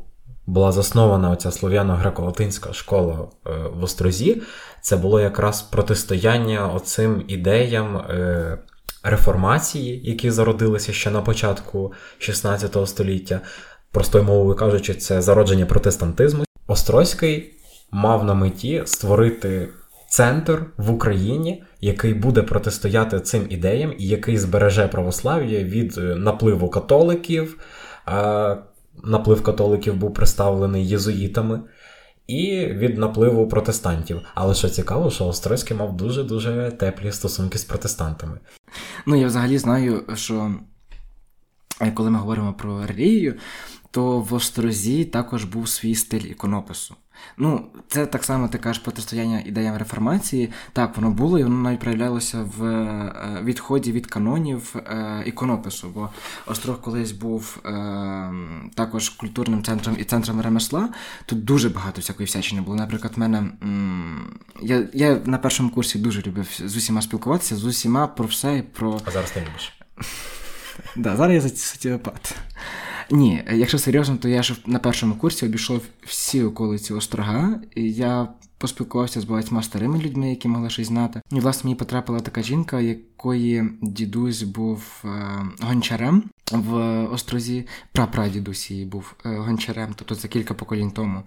[0.46, 4.42] була заснована оця слов'яно-греко-латинська школа е, в Острозі,
[4.80, 7.96] це було якраз протистояння оцим ідеям.
[7.96, 8.58] Е,
[9.02, 13.40] реформації, які зародилися ще на початку 16 століття,
[13.92, 16.44] простою мовою кажучи, це зародження протестантизму.
[16.66, 17.57] Острозький
[17.90, 19.68] мав на меті створити
[20.08, 26.70] центр в Україні, який буде протистояти цим ідеям і який збереже православ'я від е, напливу
[26.70, 27.58] католиків.
[29.04, 31.60] Наплив католиків був представлений єзуїтами.
[32.26, 34.20] І від напливу протестантів.
[34.34, 38.38] Але що цікаво, що Острозький мав дуже-дуже теплі стосунки з протестантами.
[39.06, 40.54] Ну, я взагалі знаю, що
[41.80, 43.34] е, коли ми говоримо про релігію,
[43.90, 46.94] то в Острозі також був свій стиль іконопису.
[47.36, 50.52] Ну, це так само ти кажеш протистояння ідеям реформації.
[50.72, 55.88] Так, воно було, і воно навіть проявлялося в е, відході від канонів е, іконопису.
[55.94, 56.10] Бо
[56.46, 58.32] Острог колись був е,
[58.74, 60.88] також культурним центром і центром ремесла.
[61.26, 62.76] Тут дуже багато всякої всячини було.
[62.76, 63.50] Наприклад, в мене
[64.62, 68.62] я я на першому курсі дуже любив з усіма спілкуватися, з усіма про все і
[68.62, 69.00] про.
[69.04, 69.72] А зараз ти любиш.
[70.96, 72.34] Да, зараз я соціопат.
[73.10, 78.28] Ні, якщо серйозно, то я ж на першому курсі обійшов всі околиці острога, і я
[78.58, 81.20] поспілкувався з багатьма старими людьми, які могли щось знати.
[81.32, 85.08] І власне мені потрапила така жінка, якої дідусь був е,
[85.60, 87.66] гончарем в острозі.
[87.92, 91.22] Прапрадідусь її був е, гончарем, тобто це кілька поколінь тому.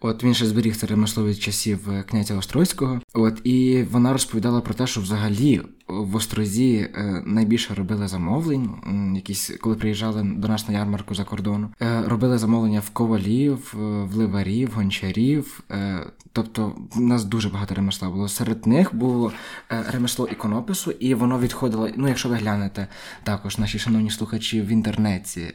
[0.00, 3.00] От він ще зберіг це ремесло від часів е, князя Острозького.
[3.14, 8.70] От і вона розповідала про те, що взагалі в Острозі е, найбільше робили замовлень,
[9.14, 11.68] якісь коли приїжджали до нас на ярмарку за кордону.
[11.82, 13.74] Е, робили замовлення в ковалів,
[14.12, 15.60] в ливарів, гончарів.
[16.32, 18.28] Тобто в нас дуже багато ремесла було.
[18.28, 19.32] Серед них було
[19.92, 21.88] ремесло іконопису, і воно відходило.
[21.96, 22.88] Ну, якщо ви глянете
[23.22, 25.54] також наші шановні слухачі в інтернеті,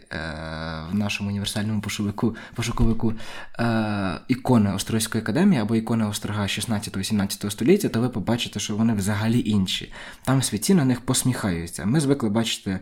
[0.92, 3.14] в нашому універсальному пошуковику, пошуковику
[4.28, 9.94] ікони Острозької академії або ікони Острога 16-17 століття, то ви побачите, що вони взагалі інші.
[10.26, 11.86] Там святі на них посміхаються.
[11.86, 12.80] Ми звикли бачити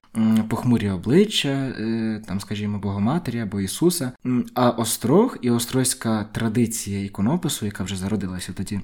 [0.50, 4.12] похмурі обличчя, е, там, скажімо, Богоматері або Ісуса.
[4.54, 8.80] А Острог і острозька традиція іконопису, яка вже зародилася тоді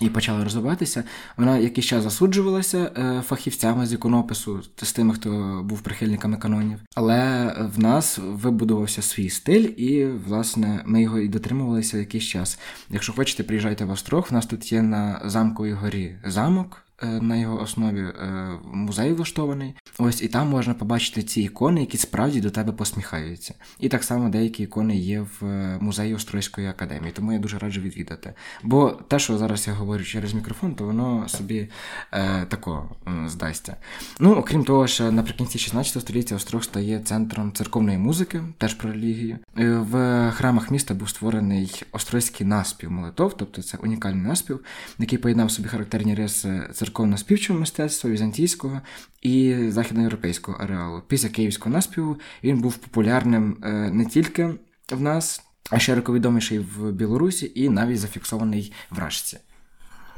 [0.00, 1.04] і почала розвиватися.
[1.36, 6.78] Вона якийсь час засуджувалася е, фахівцями з іконопису, з тими, хто був прихильниками канонів.
[6.94, 12.58] Але в нас вибудувався свій стиль, і, власне, ми його і дотримувалися якийсь час.
[12.90, 16.82] Якщо хочете, приїжджайте в Острог, в нас тут є на замковій горі замок.
[17.02, 19.74] Е, на його основі е, музей влаштований.
[19.98, 23.54] Ось і там можна побачити ці ікони, які справді до тебе посміхаються.
[23.80, 27.80] І так само деякі ікони є в е, музеї Острозької академії, тому я дуже раджу
[27.80, 28.34] відвідати.
[28.62, 31.68] Бо те, що зараз я говорю через мікрофон, то воно собі
[32.12, 32.88] е, тако
[33.26, 33.76] здасться.
[34.20, 39.38] Ну, окрім того, що наприкінці 16 століття Острог стає центром церковної музики, теж про релігію.
[39.56, 44.60] В храмах міста був створений острозький наспів молитов, тобто це унікальний наспів,
[44.98, 48.80] який поєднав собі характерні риси церковно-співчого мистецтва, візантійського
[49.22, 51.02] і західноєвропейського ареалу.
[51.08, 54.50] Після київського наспіву він був популярним е, не тільки
[54.92, 59.38] в нас, а широко відоміший в Білорусі і навіть зафіксований в Рашці.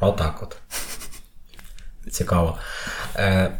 [0.00, 0.56] Отак от.
[2.11, 2.59] Цікаво.
[3.16, 3.50] Е,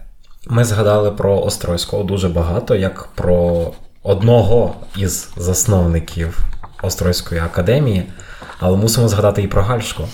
[0.47, 6.39] Ми згадали про Острозького дуже багато, як про одного із засновників
[6.83, 8.13] Острозької академії,
[8.59, 10.09] але мусимо згадати і про Гальшку.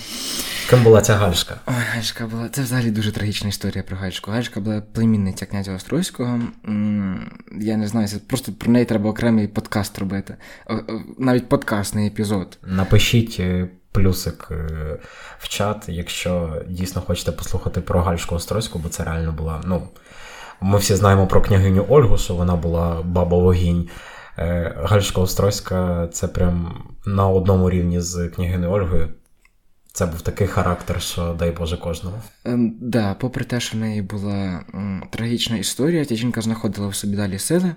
[0.69, 1.55] Ким була ця Гальшка?
[1.65, 2.49] Ой, Гальшка була.
[2.49, 4.31] Це взагалі дуже трагічна історія про Гальшку.
[4.31, 6.39] Гальшка була племінниця князя Острозького.
[7.59, 10.35] Я не знаю, просто про неї треба окремий подкаст робити.
[11.17, 12.57] Навіть подкастний епізод.
[12.63, 14.99] Напишіть е, плюсик е,
[15.39, 19.61] в чат, якщо дійсно хочете послухати про Гальшку Острозьку, бо це реально була.
[19.65, 19.87] Ну,
[20.61, 23.89] ми всі знаємо про княгиню Ольгу, що вона була баба вогінь.
[24.37, 29.09] Е, Гальшка Острозька це прям на одному рівні з княгиною Ольгою
[29.97, 32.17] це був такий характер, що дай Боже кожному.
[32.45, 34.65] Ем, да, попри те, що в неї була
[35.09, 37.75] трагічна історія, ця жінка знаходила в собі далі сили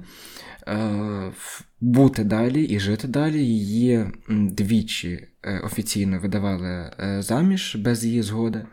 [0.68, 1.32] е,
[1.80, 3.44] бути далі і жити далі.
[3.44, 8.64] Її двічі е, офіційно видавали е, заміж без її згоди.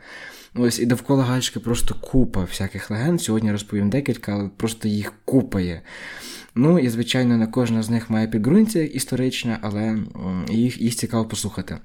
[0.56, 3.22] Ось і довкола Гальшки просто купа всяких легенд.
[3.22, 5.82] Сьогодні розповім декілька, але просто їх купає.
[6.56, 9.98] Ну і, звичайно, не кожна з них має підґрунтя історичне, але
[10.50, 11.78] їх, їх цікаво послухати.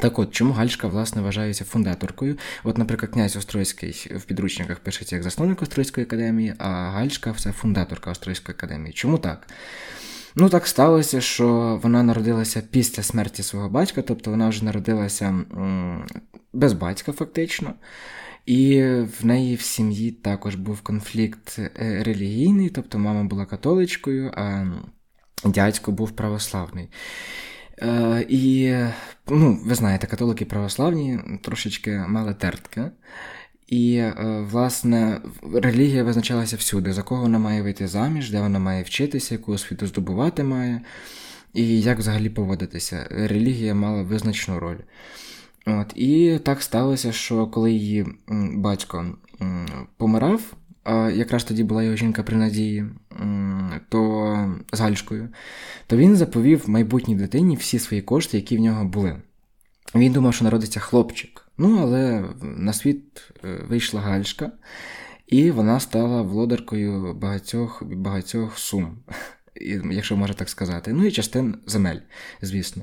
[0.00, 2.38] Так от, чому Гальшка, власне, вважається фундаторкою?
[2.64, 8.10] От, наприклад, князь Острозький в підручниках пишеться як засновник Острозької академії, а Гальшка це фундаторка
[8.10, 8.92] Острозької академії.
[8.92, 9.46] Чому так?
[10.38, 15.34] Ну, так сталося, що вона народилася після смерті свого батька, тобто вона вже народилася
[16.52, 17.74] без батька, фактично.
[18.46, 18.82] І
[19.20, 24.66] в неї в сім'ї також був конфлікт е, релігійний, тобто мама була католичкою, а
[25.44, 26.88] дядько був православний.
[27.82, 28.74] Е, і,
[29.28, 32.90] ну, ви знаєте, католики православні трошечки мали тертки.
[33.66, 35.20] І, е, власне,
[35.54, 39.86] релігія визначалася всюди, за кого вона має вийти заміж, де вона має вчитися, яку освіту
[39.86, 40.80] здобувати має,
[41.54, 43.06] і як взагалі поводитися.
[43.10, 44.78] Релігія мала визначну роль.
[45.66, 48.06] От, І так сталося, що коли її
[48.54, 49.06] батько
[49.96, 50.54] помирав,
[51.14, 52.84] якраз тоді була його жінка при надії,
[53.88, 55.28] то з Гальшкою,
[55.86, 59.16] то він заповів майбутній дитині всі свої кошти, які в нього були.
[59.94, 61.42] Він думав, що народиться хлопчик.
[61.58, 64.52] Ну, але на світ е, вийшла Гальшка,
[65.26, 68.98] і вона стала володаркою багатьох багатьох сум
[69.90, 71.98] якщо можна так сказати, ну і частин земель,
[72.42, 72.82] звісно.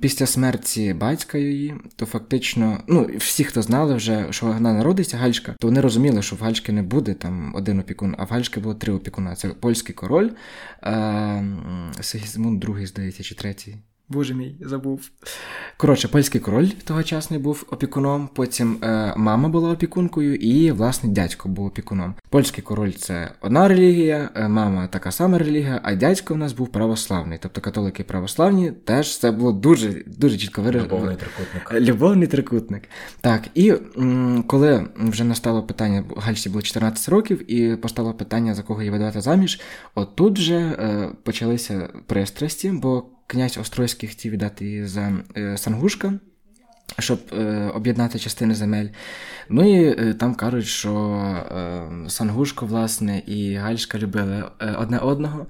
[0.00, 5.54] Після смерті батька її, то фактично, ну, всі, хто знали вже, що вона народиться Гальшка,
[5.60, 8.74] то вони розуміли, що в Гальшки не буде там один опікун, а в Гальшки було
[8.74, 9.34] три опікуна.
[9.34, 10.30] Це польський король,
[12.00, 13.76] Сигізмунд II, здається, чи третій.
[14.08, 15.10] Боже мій, забув.
[15.76, 21.66] Коротше, польський король тогочасний був опікуном, потім е, мама була опікункою, і, власне, дядько був
[21.66, 22.14] опікуном.
[22.30, 26.68] Польський король це одна релігія, е, мама така сама релігія, а дядько в нас був
[26.68, 27.38] православний.
[27.42, 30.94] Тобто католики православні теж це було дуже дуже чітко виражено.
[30.94, 31.72] Любовний трикутник.
[31.90, 32.82] Любовний трикутник.
[33.20, 38.62] Так, і м, коли вже настало питання, Гальсі було 14 років, і постало питання, за
[38.62, 39.60] кого її видавати заміж,
[39.94, 46.18] отут же е, почалися пристрасті, бо князь Острозький хотів віддати за е, Сангушка,
[46.98, 48.88] щоб е, об'єднати частини земель.
[49.48, 55.46] Ну і е, там кажуть, що е, Сангушко, власне, і Гальшка любили е, одне одного.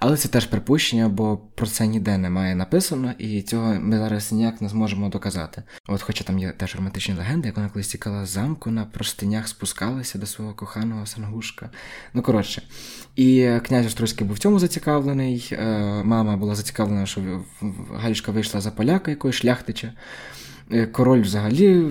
[0.00, 4.60] Але це теж припущення, бо про це ніде немає написано, і цього ми зараз ніяк
[4.60, 5.62] не зможемо доказати.
[5.88, 9.48] От, хоча там є теж романтичні легенди, як вона колись тікала з замку, на простинях
[9.48, 11.70] спускалася до свого коханого Сангушка.
[12.14, 12.62] Ну, коротше.
[13.16, 15.48] І князь Острозький був в цьому зацікавлений.
[15.52, 17.20] Е, мама була зацікавлена, що
[17.94, 19.92] Гальшка вийшла за поляка якоїсь шляхтича.
[20.72, 21.84] Е, король взагалі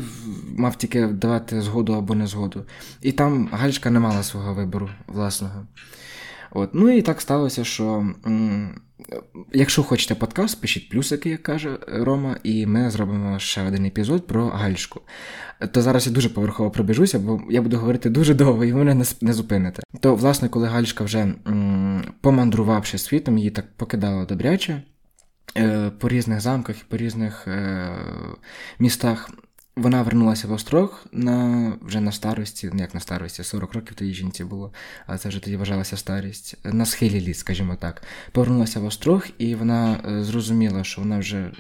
[0.58, 2.66] мав тільки давати згоду або не згоду.
[3.02, 5.68] І там Гальшка не мала свого вибору власного.
[6.52, 6.70] От.
[6.74, 8.82] Ну і так сталося, що м-
[9.54, 14.48] якщо хочете подкаст, пишіть плюсики, як каже Рома, і ми зробимо ще один епізод про
[14.48, 15.02] Гальшку.
[15.72, 18.94] То зараз я дуже поверхово пробіжуся, бо я буду говорити дуже довго, і ви мене
[18.96, 19.82] не, не зупините.
[20.00, 24.82] То, власне, коли Гальшка вже м- помандрувавши світом, її так покидала добряче.
[25.58, 27.90] Е, по різних замках і по різних е,
[28.80, 29.30] містах.
[29.76, 34.14] Вона вернулася в Острог на, вже на старості, ну як на старості, 40 років тоді
[34.14, 34.74] жінці було,
[35.08, 36.56] але це вже тоді вважалася старість.
[36.64, 38.04] На схилі літ, скажімо так.
[38.32, 41.52] Повернулася в Острог, і вона е, зрозуміла, що вона вже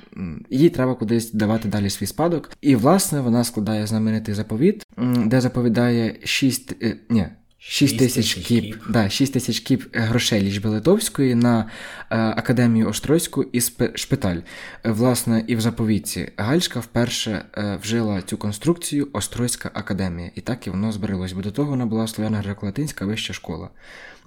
[0.49, 2.51] їй треба кудись давати далі свій спадок.
[2.61, 4.85] І, власне, вона складає знаменитий заповіт,
[5.25, 6.75] де заповідає 6,
[7.09, 7.27] ні,
[7.69, 13.61] 6 тисяч кіп, да, 6 тисяч кіп грошей лічби Литовської на е, Академію Острозьку і
[13.95, 14.37] шпиталь.
[14.37, 20.31] Е, власне, і в заповітці Гальська вперше е, вжила цю конструкцію Острозька академія.
[20.35, 23.69] І так і воно збереглось, бо до того вона була слов'яно греко-латинська вища школа.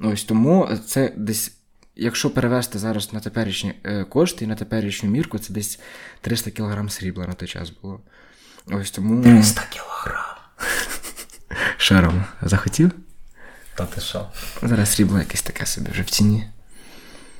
[0.00, 1.52] Ось тому це десь.
[1.96, 5.80] Якщо перевести зараз на теперішні е, кошти і на теперішню мірку, це десь
[6.20, 8.00] 300 кг срібла на той час було.
[8.66, 9.22] Ось тому.
[9.22, 10.14] 300 кг.
[11.76, 12.90] Шаром захотів?
[13.80, 14.26] Та ти що?
[14.62, 16.44] Зараз срібло якесь таке собі вже в ціні.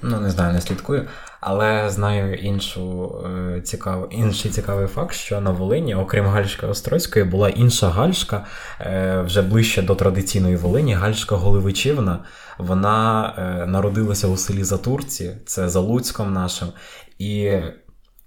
[0.03, 1.09] Ну, не знаю, не слідкую.
[1.41, 7.49] Але знаю іншу е, цікав, інший цікавий факт, що на Волині, окрім Гальшка Острозької, була
[7.49, 8.47] інша Гальшка
[8.81, 12.25] е, вже ближче до традиційної Волині, Гальшка Голивичівна.
[12.59, 16.69] Вона е, народилася у селі Затурці, це за Луцьком нашим.
[17.19, 17.59] І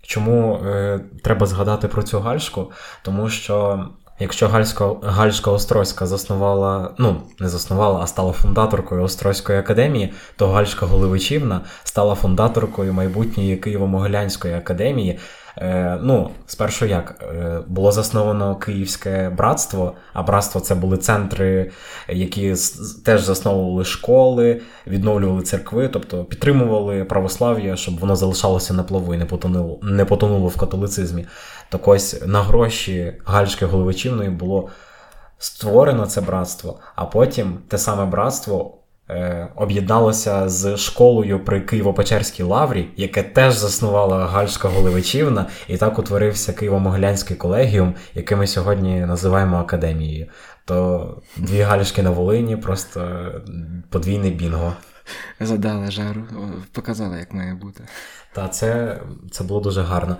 [0.02, 2.72] чому е, треба згадати про цю Гальшку?
[3.02, 3.88] Тому що
[4.20, 10.86] якщо Гальська Гальська Острозька заснувала, ну не заснувала, а стала фундаторкою Острозької академії, то Гальська
[10.86, 15.20] Голивичівна стала фундаторкою майбутньої Києво-Могилянської академії.
[15.58, 21.72] Е, Ну, спершу як е, було засновано Київське братство, а братство це були центри,
[22.10, 22.56] які
[23.06, 29.26] теж засновували школи, відновлювали церкви, тобто підтримували православ'я, щоб воно залишалося на плаву і не
[29.26, 31.26] потонуло, не потонуло в католицизмі.
[31.70, 34.70] Так ось на гроші Гальської Головичівної було
[35.38, 38.78] створено це братство, а потім те саме братство.
[39.10, 46.52] Е, об'єдналося з школою при Києво-Печерській лаврі, яке теж заснувала Гальська Голевичівна, і так утворився
[46.52, 50.28] Києво-Могилянський колегіум, який ми сьогодні називаємо академією.
[50.66, 53.32] То дві Гальшки на Волині, просто
[53.90, 54.74] подвійний бінго.
[55.40, 56.24] Задали жару,
[56.72, 57.84] показали, як має бути.
[58.34, 59.00] Та це
[59.32, 60.18] це було дуже гарно.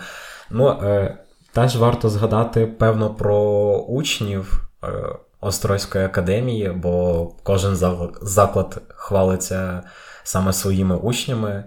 [0.50, 1.18] Ну, е,
[1.54, 3.38] Теж варто згадати, певно, про
[3.78, 4.64] учнів.
[4.84, 4.88] Е,
[5.44, 7.76] Острозької академії, бо кожен
[8.22, 9.84] заклад хвалиться
[10.24, 11.64] саме своїми учнями.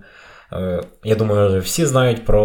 [0.52, 2.42] Е, я думаю, що всі знають про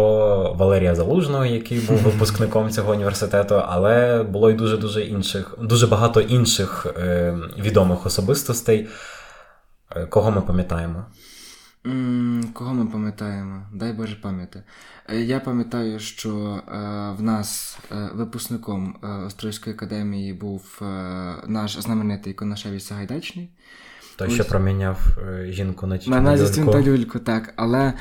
[0.52, 6.20] Валерія Залужного, який був випускником цього університету, але було й дуже дуже інших, дуже багато
[6.20, 8.88] інших е, відомих особистостей.
[9.96, 11.04] Е, кого ми пам'ятаємо?
[12.52, 13.62] Кого ми пам'ятаємо?
[13.72, 14.62] Дай Боже пам'яті.
[15.08, 16.72] Е, я пам'ятаю, що е,
[17.18, 20.82] в нас е, випускником Острозької академії був
[21.46, 23.50] наш знаменитий Конашевич Сагайдачний.
[24.16, 24.34] Той, Ось.
[24.34, 25.18] що проміняв
[25.48, 27.52] жінку на На назістю та люльку, так.
[27.56, 27.92] Але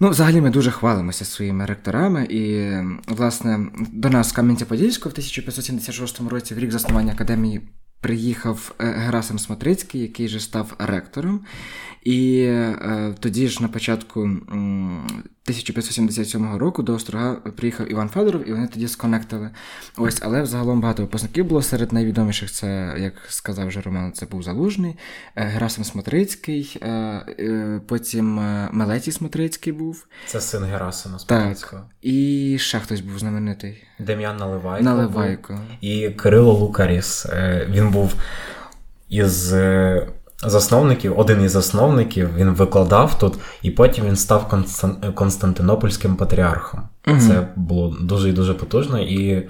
[0.00, 2.24] ну, взагалі ми дуже хвалимося своїми ректорами.
[2.24, 2.72] І,
[3.08, 7.60] власне, до нас Кам'янця-Подільського в 1576 році, в рік заснування академії,
[8.00, 11.44] приїхав Герасим Смотрицький, який же став ректором.
[12.02, 14.30] І е, тоді ж на початку
[15.44, 19.50] 1577 року до острога приїхав Іван Федоров, і вони тоді сконектили.
[19.96, 21.62] Ось, але взагалом багато випускників було.
[21.62, 24.96] Серед найвідоміших це, як сказав вже Роман, це був Залужний,
[25.36, 28.34] е, Герасим Смотрицький, е, е, потім
[28.72, 30.06] Мелетій Смотрицький був.
[30.26, 31.82] Це син Герасима Смотрицького.
[31.82, 31.90] Так.
[32.02, 33.84] І ще хтось був знаменитий.
[33.98, 34.84] Дем'ян Наливайко.
[34.84, 35.60] Наливайко.
[35.80, 37.26] І Кирило Лукаріс.
[37.68, 38.14] Він був
[39.08, 39.54] із
[40.42, 44.62] засновників, один із засновників, він викладав тут, і потім він став
[45.14, 46.88] Константинопольським патріархом.
[47.06, 47.20] Угу.
[47.20, 49.00] Це було дуже і дуже потужно.
[49.00, 49.48] І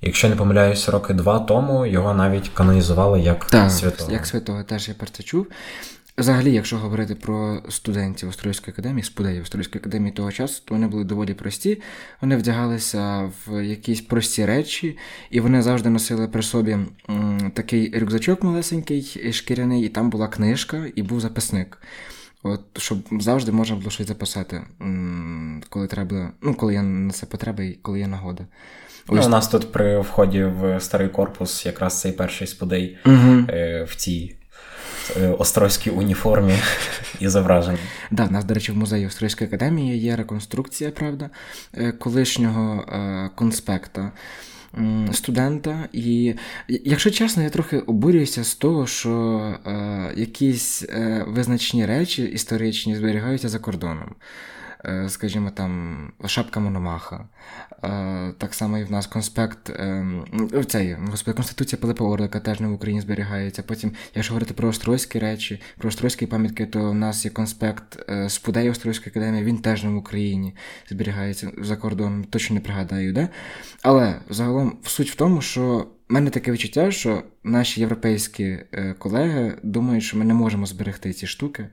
[0.00, 4.12] якщо не помиляюсь, роки два тому його навіть канонізували як так, святого.
[4.12, 5.46] Як святого, теж я про це чув.
[6.18, 11.04] Взагалі, якщо говорити про студентів Острозької академії, спудеїв Острозької академії того часу, то вони були
[11.04, 11.82] доволі прості.
[12.20, 14.98] Вони вдягалися в якісь прості речі,
[15.30, 16.76] і вони завжди носили при собі
[17.54, 21.78] такий рюкзачок малесенький, шкіряний, і там була книжка, і був записник.
[22.42, 24.62] От, Щоб завжди можна було щось записати,
[25.68, 28.46] коли треба, ну, коли є на це потреба і коли є нагода.
[29.08, 33.46] Ну, У нас тут при вході в старий корпус якраз цей перший спудей угу.
[33.86, 34.36] в цій
[35.38, 36.58] острозькій уніформі
[37.20, 37.78] і зображенні.
[38.10, 41.30] Да, в нас, до речі, в музеї Острозької академії є реконструкція, правда,
[41.74, 44.12] е, колишнього е, конспекта.
[45.12, 46.34] Студента, і
[46.68, 53.48] якщо чесно, я трохи обурююся з того, що е, якісь е, визначні речі історичні зберігаються
[53.48, 54.14] за кордоном.
[54.84, 57.28] Е, скажімо, там шапка Мономаха.
[57.84, 60.24] Е, так само і в нас конспект ем,
[60.68, 63.62] цей, господи, Конституція Пилипа Орлика теж не в Україні зберігається.
[63.62, 68.30] Потім, якщо говорити про острозькі речі, про острозькі пам'ятки, то в нас є конспект е,
[68.30, 70.54] Спудей Острозької академії, він теж не в Україні
[70.88, 73.28] зберігається за кордоном, точно не пригадаю, де.
[73.82, 75.86] Але загалом суть в тому, що.
[76.10, 78.58] У мене таке відчуття, що наші європейські
[78.98, 81.68] колеги думають, що ми не можемо зберегти ці штуки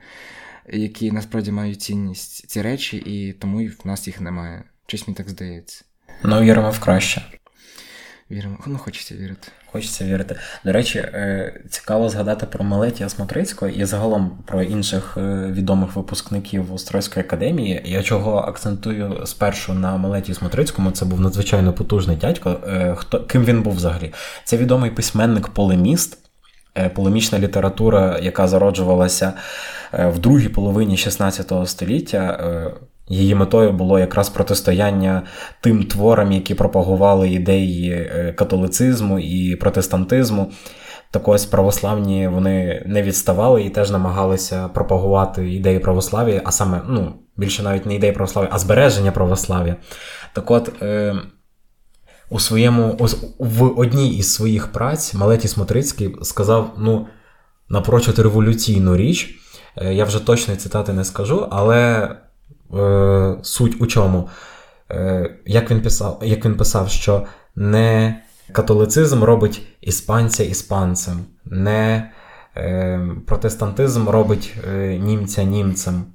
[0.70, 4.64] які насправді мають цінність ці речі, і тому і в нас їх немає.
[4.88, 5.86] Щось мені так здається.
[6.24, 7.22] Ну, віримо в краще.
[8.32, 9.48] Віримо, ну хочеться вірити.
[9.72, 10.36] Хочеться вірити.
[10.66, 16.74] До речі, е, цікаво згадати про Малетія Смотрицького і загалом про інших е, відомих випускників
[16.74, 17.82] Острозької академії.
[17.86, 22.60] Я чого акцентую спершу на Малеті Смотрицькому, це був надзвичайно потужний дядько.
[22.68, 24.14] Е, хто ким він був взагалі?
[24.44, 26.18] Це відомий письменник-полеміст,
[26.96, 29.34] полемічна література, яка зароджувалася
[29.94, 32.40] Е, в другій половині 16 століття.
[32.44, 32.74] Е,
[33.08, 35.24] її метою було якраз протистояння
[35.62, 40.52] тим творам, які пропагували ідеї е, католицизму і протестантизму.
[41.12, 47.14] Так ось православні вони не відставали і теж намагалися пропагувати ідеї православ'я, а саме, ну,
[47.38, 49.76] більше навіть не ідеї православ'я, а збереження православ'я.
[50.34, 51.16] Так от, е,
[52.30, 52.98] у своєму,
[53.40, 57.08] в одній із своїх праць Малеті Смотрицький сказав ну,
[57.70, 59.36] напрочуд революційну річ.
[59.78, 62.10] Е, я вже точної цитати не скажу, але
[62.74, 64.30] е, суть у чому?
[64.92, 68.22] Е, Як він писав, як він писав, що не
[68.52, 72.12] католицизм робить іспанця іспанцем, не
[72.58, 76.06] е, протестантизм робить е, німця німцем.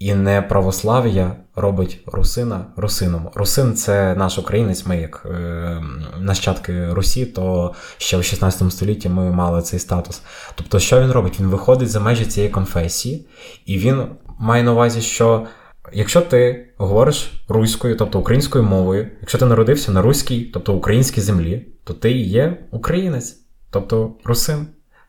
[0.00, 3.30] І не православ'я робить русина русином.
[3.34, 5.82] Русин це наш українець, ми як е,
[6.18, 10.22] нащадки Русі, то ще в 16 столітті ми мали цей статус.
[10.54, 11.40] Тобто, що він робить?
[11.40, 13.28] Він виходить за межі цієї конфесії,
[13.66, 14.02] і він
[14.38, 15.46] має на увазі, що
[15.92, 21.66] якщо ти говориш руською, тобто українською мовою, якщо ти народився на руській, тобто українській землі,
[21.84, 23.36] то ти є українець,
[23.70, 24.66] тобто русин.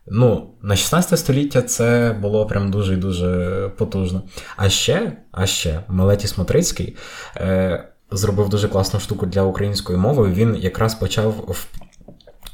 [0.07, 4.21] Ну, на 16 століття це було прям дуже і дуже потужно.
[4.57, 6.97] А ще, а ще, Мелеті Смотрицький
[7.37, 10.31] е, зробив дуже класну штуку для української мови.
[10.31, 11.55] Він якраз почав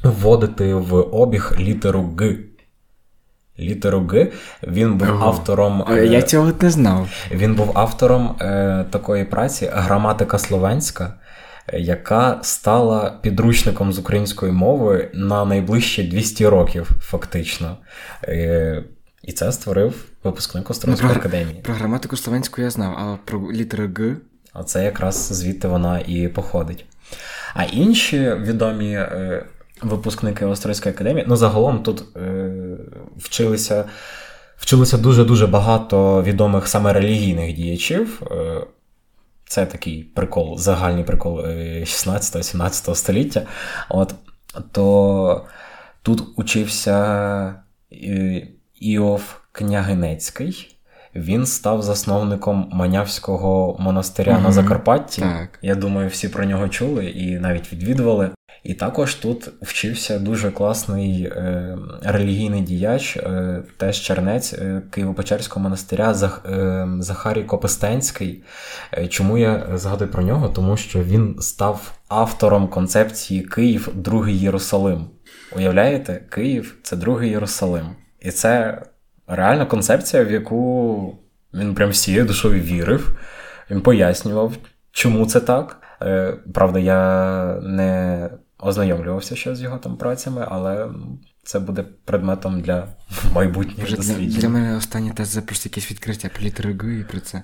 [0.02, 2.36] вводити в обіг літеру Г.
[3.58, 4.32] Літеру Г.
[4.62, 5.26] Він був Ого.
[5.26, 5.84] автором.
[5.90, 7.08] Е, Я цього не знав.
[7.30, 11.14] Він був автором е, такої праці Граматика словенська
[11.72, 17.76] яка стала підручником з української мови на найближчі 200 років, фактично.
[18.24, 18.84] Е,
[19.22, 21.60] і це створив випускник Острозької ну, академії.
[21.62, 24.16] Про граматику словенську я знав, а про літери Г.
[24.52, 26.84] А це якраз звідти вона і походить.
[27.54, 29.46] А інші відомі е,
[29.82, 32.50] випускники Острозької академії, ну загалом тут е,
[33.16, 33.84] вчилися.
[34.56, 38.22] Вчилися дуже-дуже багато відомих саме релігійних діячів.
[38.30, 38.60] Е,
[39.48, 43.42] це такий прикол, загальний прикол 16-17 е, століття.
[43.88, 44.14] От,
[44.72, 45.46] То
[46.02, 47.54] тут учився
[47.92, 48.48] е,
[48.80, 50.74] Іов Княгинецький.
[51.14, 54.42] Він став засновником Манявського монастиря угу.
[54.42, 55.20] на Закарпатті.
[55.20, 55.58] Так.
[55.62, 58.30] Я думаю, всі про нього чули і навіть відвідували.
[58.64, 66.14] І також тут вчився дуже класний е, релігійний діяч, е, теж чернець е, Києво-Печерського монастиря
[66.14, 68.42] Зах, е, Захарій Копистенський.
[68.92, 70.48] Е, чому я згадую про нього?
[70.48, 75.06] Тому що він став автором концепції Київ, другий Єрусалим.
[75.56, 77.86] Уявляєте, Київ це другий Єрусалим.
[78.20, 78.82] І це
[79.26, 81.18] реальна концепція, в яку
[81.54, 83.18] він прям всією душою вірив.
[83.70, 84.52] Він пояснював,
[84.92, 85.80] чому це так.
[86.02, 90.88] Е, правда, я не ознайомлювався ще з його там працями, але
[91.42, 92.88] це буде предметом для
[93.34, 94.28] майбутніх досліджень.
[94.28, 97.42] Для, для мене останній тест це просто якесь відкриття про літери Г і про це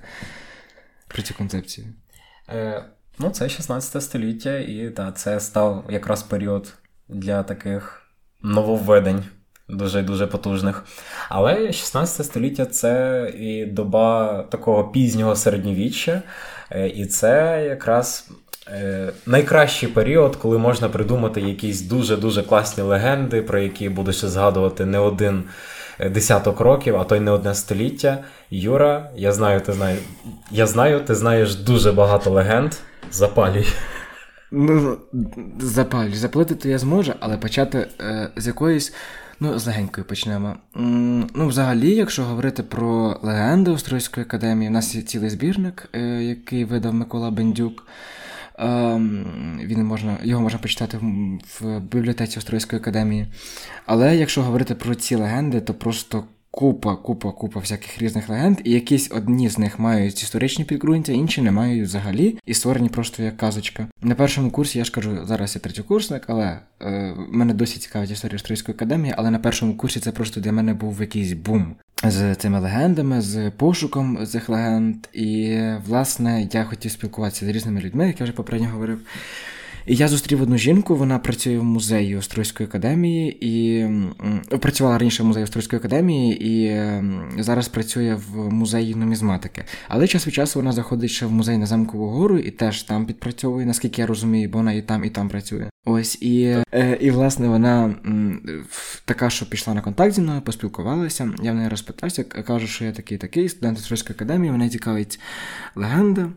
[1.07, 1.87] про цю концепцію.
[2.49, 2.85] Е,
[3.19, 6.73] Ну, це 16 століття, і та, це став якраз період
[7.09, 8.01] для таких
[8.41, 9.23] нововведень.
[9.69, 10.85] Дуже дуже потужних.
[11.29, 16.21] Але 16 століття це і доба такого пізнього середньовіччя,
[16.71, 18.31] е, і це якраз
[19.25, 24.99] найкращий період, коли можна придумати якісь дуже-дуже класні легенди, про які буду ще згадувати не
[24.99, 25.43] один
[25.99, 28.17] е, десяток років, а то й не одне століття.
[28.49, 29.99] Юра, я знаю, ти знаєш,
[30.51, 32.73] я знаю, ти знаєш дуже багато легенд.
[33.11, 33.67] Запалюй.
[34.51, 34.97] Ну,
[35.59, 36.13] запалюй.
[36.13, 38.93] Запалити то я зможу, але почати е, з якоїсь.
[39.39, 40.55] Ну, з легенькою почнемо.
[41.35, 46.65] Ну, взагалі, якщо говорити про легенди Острозької академії, у нас є цілий збірник, е, який
[46.65, 47.83] видав Микола Бендюк.
[48.57, 50.97] Ем, він можна, Його можна почитати
[51.59, 53.27] в бібліотеці Острозької академії.
[53.85, 56.23] Але якщо говорити про ці легенди, то просто
[56.55, 61.41] купа, купа, купа всяких різних легенд, і якісь одні з них мають історичні підґрунтя, інші
[61.41, 63.87] не мають взагалі, і створені просто як казочка.
[64.01, 68.35] На першому курсі я ж кажу, зараз я третьокурсник, але е, мене досі цікавить історія
[68.35, 72.59] Острозької академії, але на першому курсі це просто для мене був якийсь бум з цими
[72.59, 74.95] легендами, з пошуком цих легенд.
[75.13, 79.01] І, власне, я хотів спілкуватися з різними людьми, як я вже попередньо говорив.
[79.85, 83.87] І я зустрів одну жінку, вона працює в музеї Острозької академії і
[84.57, 86.81] працювала раніше в музеї Острозької академії і
[87.41, 89.63] зараз працює в музеї нумізматики.
[89.87, 93.05] Але час від часу вона заходить ще в музей на замкову гору і теж там
[93.05, 95.69] підпрацьовує, наскільки я розумію, бо вона і там, і там працює.
[95.85, 97.95] Ось і, е, і власне вона
[99.05, 101.29] така, що пішла на контакт зі мною, поспілкувалася.
[101.43, 105.19] Я в неї розпитався, кажу, що я такий такий студент Острозької академії, мене цікавить
[105.75, 106.29] легенда.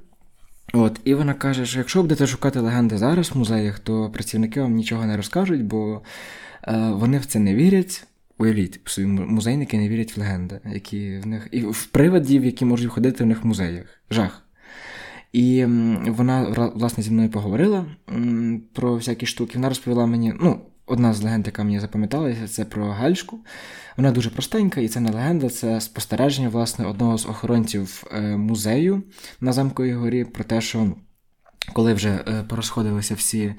[0.73, 4.75] От, І вона каже, що якщо будете шукати легенди зараз в музеях, то працівники вам
[4.75, 6.03] нічого не розкажуть, бо
[6.69, 8.05] е, вони в це не вірять.
[8.39, 13.25] Уявіть, музейники не вірять в легенди, які в них, і в приводів, які можуть ходити
[13.25, 13.85] в них в музеях.
[14.11, 14.43] Жах.
[15.33, 15.65] І
[16.07, 17.87] вона, власне, зі мною поговорила
[18.73, 19.53] про всякі штуки.
[19.55, 23.39] Вона розповіла мені, ну, одна з легенд, яка мені запам'яталася, це про Гальшку.
[23.97, 29.03] Вона дуже простенька, і це не легенда, це спостереження власне, одного з охоронців е, музею
[29.41, 30.93] на Замковій горі про те, що.
[31.73, 33.55] Коли вже е, порозходилися всі е,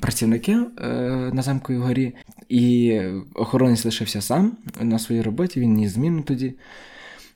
[0.00, 0.88] працівники е,
[1.32, 2.14] на замковій горі,
[2.48, 3.00] і
[3.34, 6.54] охоронець лишився сам на своїй роботі, він ні зміну тоді.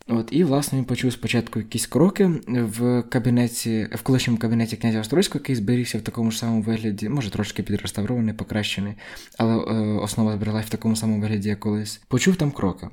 [0.09, 5.41] От, І, власне, він почув спочатку якісь кроки в кабінеті, в колишньому кабінеті князя Острозького,
[5.43, 8.95] який зберігся в такому ж самому вигляді, може трошки підреставрований, покращений,
[9.39, 9.59] але е,
[9.99, 12.03] основа збереглася в такому самому вигляді, як колись.
[12.09, 12.89] Почув там кроки.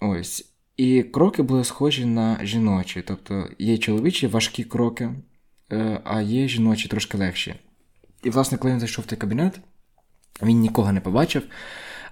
[0.00, 0.52] Ось.
[0.76, 3.02] І кроки були схожі на жіночі.
[3.06, 5.10] Тобто є чоловічі важкі кроки,
[5.72, 7.54] е, а є жіночі трошки легші.
[8.22, 9.60] І, власне, коли він зайшов в той кабінет,
[10.42, 11.42] він нікого не побачив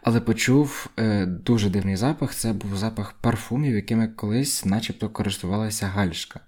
[0.02, 2.34] але почув е, дуже дивний запах.
[2.34, 6.40] Це був запах парфумів, якими колись, начебто, користувалася Гальшка.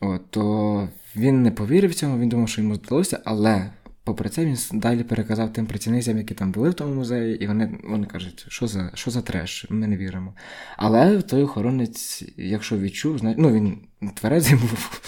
[0.00, 3.70] От, то він не повірив цьому, він думав, що йому здалося, але.
[4.04, 7.78] Попри це, він далі переказав тим працівницям, які там були в тому музеї, і вони
[7.84, 10.34] вони кажуть, що за що за треш, ми не віримо.
[10.76, 13.78] Але той охоронець, якщо відчув, знає, ну він
[14.14, 15.00] тверезий був,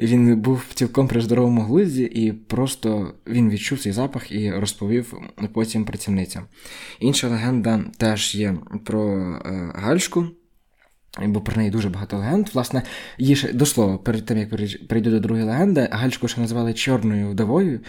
[0.00, 5.14] він був цілком при здоровому глузді, і просто він відчув цей запах і розповів
[5.52, 6.44] потім працівницям.
[7.00, 10.26] Інша легенда теж є про е, Гальшку.
[11.26, 12.48] Бо про неї дуже багато легенд.
[12.54, 12.82] Власне,
[13.18, 14.48] її ще до слова, перед тим як
[14.88, 17.80] прийду до другої легенди, Гальшку ще називали чорною вдовою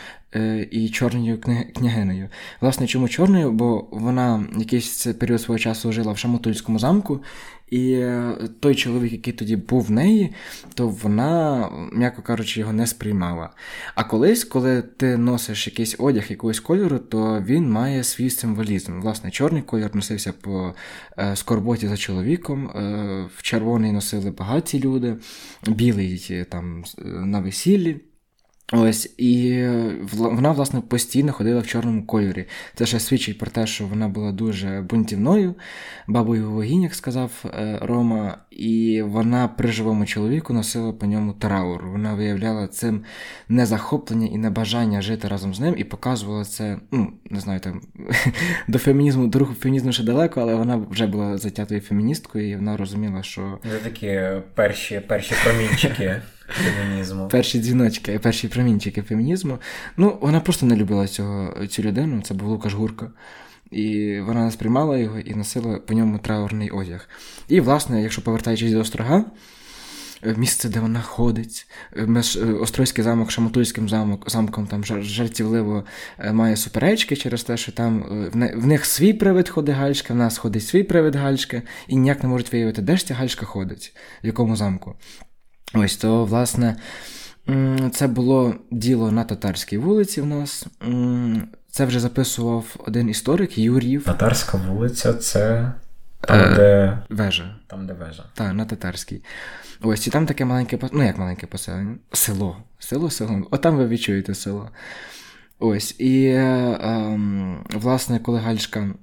[0.72, 1.42] і чорною
[1.76, 2.30] княгинею.
[2.62, 3.52] Власне, чому чорною?
[3.52, 7.22] Бо вона якийсь період свого часу жила в Шамотульському замку,
[7.72, 10.34] і е, той чоловік, який тоді був в неї,
[10.74, 13.50] то вона, м'яко кажучи, його не сприймала.
[13.96, 19.02] А колись, коли ти носиш якийсь одяг якогось кольору, то він має свій символізм.
[19.02, 20.74] Власне, чорний кольор носився по
[21.18, 25.16] е, скорботі за чоловіком, е, в червоний носили багаті люди,
[25.68, 28.02] білий там на весіллі.
[28.72, 29.66] Ось, і
[30.14, 32.46] вона, власне, постійно ходила в чорному кольорі.
[32.76, 35.56] Це ще свідчить про те, що вона була дуже бунтівною,
[36.08, 41.88] бабою вогінь, як сказав е, Рома, і вона при живому чоловіку носила по ньому траур.
[41.88, 43.04] Вона виявляла цим
[43.50, 47.82] незахоплення і небажання жити разом з ним, і показувала це, ну, не знаю, там
[48.68, 52.78] до фемінізму, до руху фемінізму ще далеко, але вона вже була затятою феміністкою, і вона
[52.78, 53.60] розуміла, що.
[53.64, 54.22] Це такі
[54.56, 57.28] перші, перші промінчики фемінізму.
[57.28, 59.58] Перші дзвіночки, перші промінчики фемінізму.
[59.98, 63.12] Ну, вона просто не любила цього, цю людину, це був Лукаш Гурка.
[63.72, 67.10] І вона сприймала його і носила по ньому траурний одяг.
[67.48, 69.26] І, власне, якщо повертаючись до острога,
[70.24, 75.86] е, місце, де вона ходить, е, е, Острозький замок, Шаматульським замок, замком там жартівливо
[76.32, 78.06] має суперечки через те, що там
[78.56, 82.30] в них свій привид ходить гальшка, в нас ходить свій привид гальшка, і ніяк не
[82.30, 84.96] можуть виявити, де ж ця гальшка ходить, в якому замку.
[85.74, 86.76] Ось то, власне,
[87.92, 90.68] це було діло на татарській вулиці в нас.
[91.72, 94.04] Це вже записував один історик Юрів.
[94.04, 95.72] Татарська вулиця це
[96.22, 97.56] там, е, де вежа.
[97.68, 98.24] Там, де вежа.
[98.34, 99.24] Так, на татарській.
[99.82, 101.96] Ось і там таке маленьке ну як маленьке поселення?
[102.12, 102.58] Село.
[102.80, 103.48] Село, село.
[103.52, 104.70] От там ви відчуєте село.
[105.62, 107.20] Ось, і е,
[107.74, 108.96] власне, коли Гальшка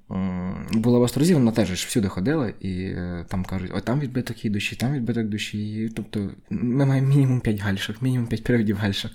[0.73, 4.53] була в Острозі, вона теж всюди ходила, і е, там кажуть, о, там відбиток її
[4.53, 5.91] душі, там відбиток душі.
[5.97, 9.13] Тобто ми маємо мінімум 5 гальшок, мінімум 5 привидів гальшок.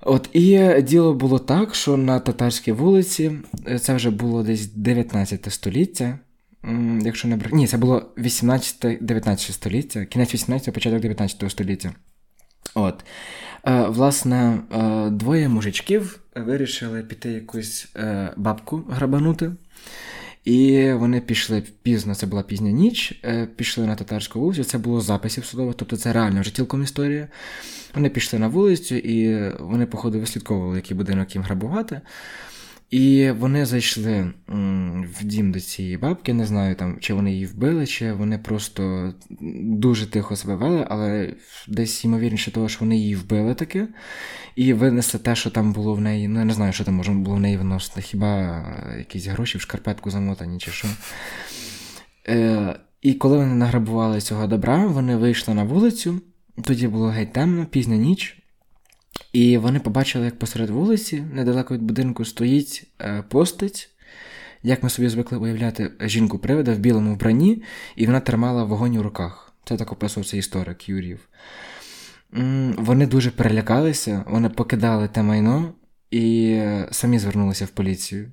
[0.00, 3.32] От, І діло було так, що на татарській вулиці
[3.68, 6.18] е, це вже було десь 19 століття.
[7.02, 7.52] Якщо не брак...
[7.52, 11.92] Ні, це було 18-19 століття, кінець 18 початок 19 століття.
[12.76, 13.04] От.
[13.66, 19.52] Е, власне, е, двоє мужичків вирішили піти якусь е, бабку грабанути.
[20.44, 23.22] І вони пішли пізно, це була пізня ніч,
[23.56, 27.28] пішли на татарську вулицю, це було записів судових, тобто це реально вже цілком історія.
[27.94, 32.00] Вони пішли на вулицю і вони, походу, вислідковували, який будинок їм грабувати.
[32.90, 34.32] І вони зайшли
[35.18, 36.34] в дім до цієї бабки.
[36.34, 39.14] Не знаю, там, чи вони її вбили, чи вони просто
[39.60, 41.34] дуже тихо себе вели, але
[41.68, 43.88] десь ймовірніше того, що вони її вбили таки,
[44.56, 46.28] і винесли те, що там було в неї.
[46.28, 48.00] Ну, я не знаю, що там можна було в неї виносити.
[48.00, 48.64] Хіба
[48.98, 50.88] якісь гроші в шкарпетку замотані, чи що.
[52.28, 56.20] Е, І коли вони награбували цього добра, вони вийшли на вулицю.
[56.62, 58.45] Тоді було геть темно, пізня ніч.
[59.32, 63.90] І вони побачили, як посеред вулиці, недалеко від будинку, стоїть е, постать,
[64.62, 67.62] як ми собі звикли уявляти жінку привида в білому вбранні,
[67.96, 69.52] і вона тримала вогонь у руках.
[69.64, 71.28] Це так описував цей історик Юрів.
[72.76, 75.72] Вони дуже перелякалися, вони покидали те майно
[76.10, 78.30] і е, самі звернулися в поліцію.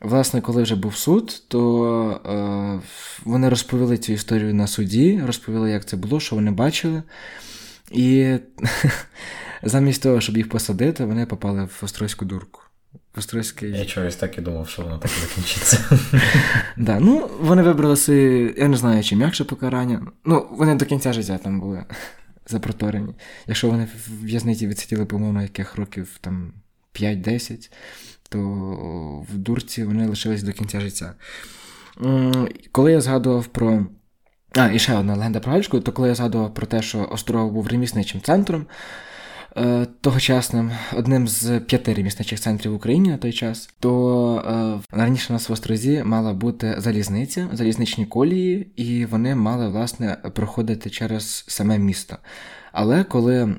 [0.00, 2.88] Власне, коли вже був суд, то е,
[3.24, 7.02] вони розповіли цю історію на суді, розповіли, як це було, що вони бачили.
[7.90, 8.36] І
[9.62, 12.60] замість того, щоб їх посадити, вони попали в Острозьку дурку.
[13.16, 13.70] Острозький...
[13.70, 15.84] Я чогось так і думав, що воно так закінчиться.
[16.76, 18.14] Да, ну, Вони вибрали си,
[18.58, 20.06] я не знаю, чи м'якше покарання.
[20.24, 21.84] Ну, вони до кінця життя там були
[22.46, 23.14] запроторені.
[23.46, 26.52] Якщо вони в в'язниці відсиділи, по-моєму, яких років там
[26.94, 27.70] 5-10,
[28.28, 28.38] то
[29.32, 31.14] в дурці вони лишились до кінця життя.
[32.72, 33.86] Коли я згадував про
[34.52, 37.52] А, і ще одна легенда про Гальську, то коли я згадував про те, що остров
[37.52, 38.66] був ремісничим центром.
[39.56, 45.26] Е, тогочасним одним з п'яти ремісничих центрів в Україні на той час, то е, раніше
[45.30, 45.50] у нас
[46.04, 52.16] мала бути залізниця, залізничні колії, і вони мали власне проходити через саме місто.
[52.72, 53.56] Але коли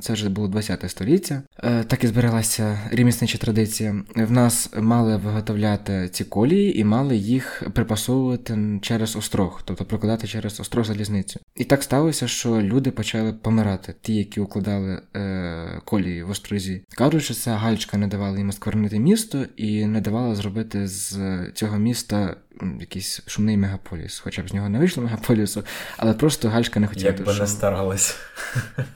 [0.00, 4.02] це вже було 20 століття, е, так і збереглася реміснича традиція.
[4.16, 10.60] В нас мали виготовляти ці колії і мали їх припасовувати через острог, тобто прокладати через
[10.60, 11.40] острог залізницю.
[11.56, 16.84] І так сталося, що люди почали помирати, ті, які укладали е, колії в острозі.
[16.96, 21.18] Кажуть, що ця гальчка не давала їм сквернити місто і не давала зробити з
[21.54, 22.36] цього міста
[22.80, 25.64] якийсь шумний мегаполіс, хоча б з нього не вийшло мегаполісу,
[25.96, 27.06] але просто Гальшка не хотіла.
[27.06, 28.14] Як би не старалися.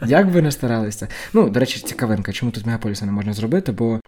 [0.06, 1.08] Як би не старалися.
[1.32, 4.00] Ну, до речі, цікавинка, чому тут мегаполіса не можна зробити, бо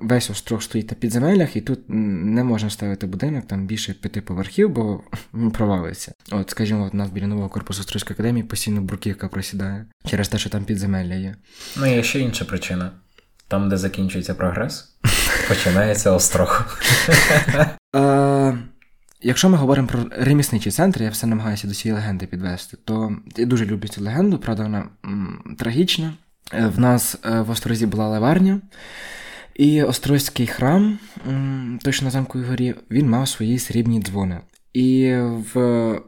[0.00, 4.70] весь остров стоїть на підземеллях, і тут не можна ставити будинок, там більше п'яти поверхів,
[4.70, 5.00] бо
[5.52, 6.12] провалиться.
[6.30, 10.50] От, скажімо, у нас біля нового корпусу Острозької академії постійно бруківка просідає через те, що
[10.50, 11.34] там підземелля є.
[11.76, 12.90] Ну, є ще інша причина.
[13.48, 14.96] Там, де закінчується прогрес,
[15.48, 16.78] починається острог.
[19.22, 23.46] Якщо ми говоримо про ремісничі центри, я все намагаюся до цієї легенди підвести, то я
[23.46, 26.12] дуже люблю цю легенду, правда, вона м, трагічна.
[26.52, 28.60] Е, в нас е, в Острозі була леварня,
[29.54, 30.98] і Острозький храм,
[31.82, 34.40] точно на замковій горі, він мав свої срібні дзвони.
[34.76, 35.16] І
[35.54, 35.58] в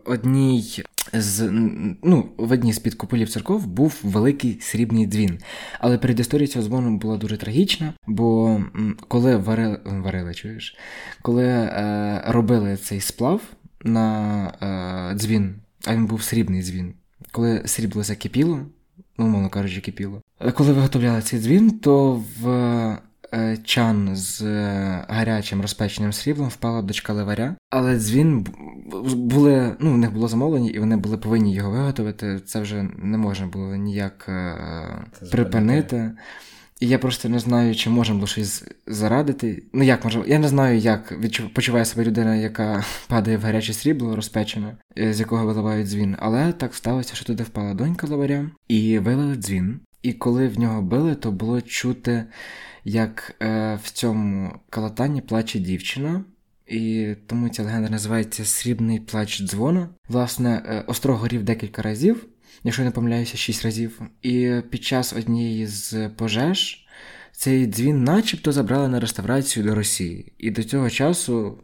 [0.05, 1.51] одній з
[2.03, 5.39] ну, в одній з під куполів церков був великий срібний дзвін.
[5.81, 8.61] Але перед історією цього дзвону була дуже трагічна, бо
[9.09, 10.77] коли варили, варили чуєш,
[11.23, 13.43] коли е, робили цей сплав
[13.85, 14.47] на
[15.13, 15.55] е, дзвін,
[15.87, 16.95] а він був срібний дзвін,
[17.33, 18.61] коли срібло закипіло,
[19.19, 20.23] ну, мовно кажучи, кипіло,
[20.55, 22.49] коли виготовляли цей дзвін, то в
[23.65, 28.47] чан з е, гарячим розпеченим сріблом впала дочка ливаря, але дзвін
[29.17, 32.41] були, ну, в них було замовлення, і вони були повинні його виготовити.
[32.41, 34.57] Це вже не можна було ніяк е,
[35.33, 36.11] припинити.
[36.81, 39.63] І я просто не знаю, чи можна було щось зарадити.
[39.73, 41.15] Ну, як може, я не знаю, як
[41.55, 46.17] почуває себе людина, яка падає в гаряче срібло розпечене, з якого виливають дзвін.
[46.19, 49.81] Але так сталося, що туди впала донька лаваря, і вилили дзвін.
[50.03, 52.25] І коли в нього били, то було чути
[52.89, 56.25] як е, в цьому калатані плаче дівчина,
[56.67, 59.89] і тому ця легенда називається Срібний плач дзвона.
[60.09, 62.27] Власне, е, острог горів декілька разів,
[62.65, 64.01] якщо я не помиляюся, шість разів.
[64.23, 66.87] І під час однієї з пожеж
[67.33, 70.33] цей дзвін начебто забрали на реставрацію до Росії.
[70.39, 71.59] І до цього часу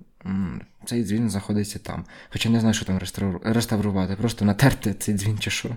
[0.85, 2.05] цей дзвін знаходиться там.
[2.33, 2.99] Хоча не знаю, що там
[3.45, 5.77] реставрувати, просто натерти цей дзвін чи що.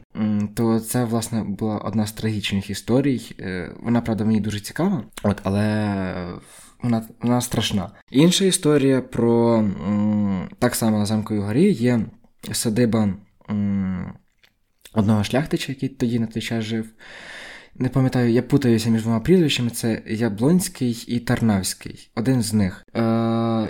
[0.56, 3.36] То це, власне, була одна з трагічних історій.
[3.40, 6.40] Е, вона, правда, мені дуже цікава, от, але
[6.84, 7.92] вона вона страшна.
[8.12, 9.64] Інша історія про
[10.60, 12.06] так само на замковій горі є
[12.52, 13.14] садиба
[14.94, 16.90] одного шляхтича, який тоді на той час жив.
[17.80, 22.86] Не пам'ятаю, я путаюся між двома прізвищами: це Яблонський і Тарнавський, один з них.
[22.96, 23.02] Е,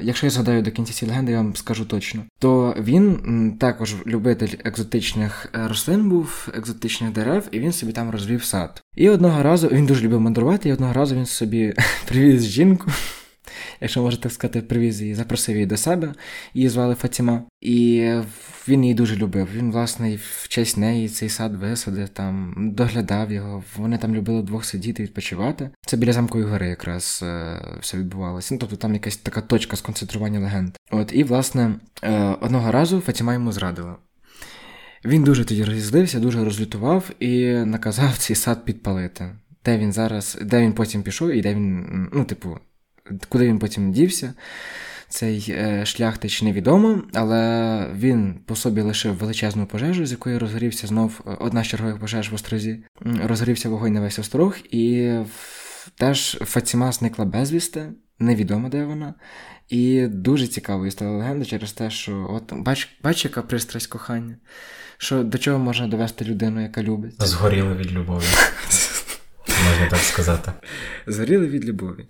[0.02, 2.24] Якщо я згадаю до кінця цієї легенди, я вам скажу точно.
[2.40, 8.44] То він також любитель екзотичних е, рослин був, екзотичних дерев, і він собі там розвів
[8.44, 8.84] сад.
[8.96, 11.74] І одного разу він дуже любив мандрувати, і одного разу він собі
[12.08, 12.92] привіз жінку
[13.82, 16.14] якщо можна так сказати, привіз її, запросив її до себе,
[16.54, 17.44] її звали Фатіма.
[17.62, 18.12] І
[18.68, 19.48] він її дуже любив.
[19.56, 23.64] Він, власне, в честь неї цей сад висадив, там, доглядав його.
[23.76, 25.70] Вони там любили двох сидіти, відпочивати.
[25.86, 28.54] Це біля замкової гори якраз е, все відбувалося.
[28.54, 30.76] Ну, тобто там якась така точка сконцентрування легенд.
[30.92, 33.96] От, і, власне, е, одного разу Фатіма йому зрадила.
[35.06, 39.36] Він дуже тоді розізлився, дуже розлютував і наказав цей сад підпалити.
[39.66, 42.58] Де він зараз, де він потім пішов, і де він, ну, типу,
[43.30, 44.34] Куди він потім дівся,
[45.10, 51.22] цей е, шляхтич невідомо, але він по собі лишив величезну пожежу, з якої розгорівся знов
[51.28, 52.84] е, одна з чергових пожеж в острозі.
[53.24, 55.14] Розгорівся вогонь на весь острог, і
[55.98, 57.90] теж Фатіма зникла безвісти,
[58.20, 59.14] невідомо де вона.
[59.70, 64.36] І дуже цікавою стала легенда через те, що от бач, бач, яка пристрасть кохання,
[64.98, 67.16] що до чого можна довести людину, яка любить.
[67.20, 68.24] Згоріли від любові.
[69.70, 70.52] Можна так сказати.
[71.08, 72.06] Згоріли від любові.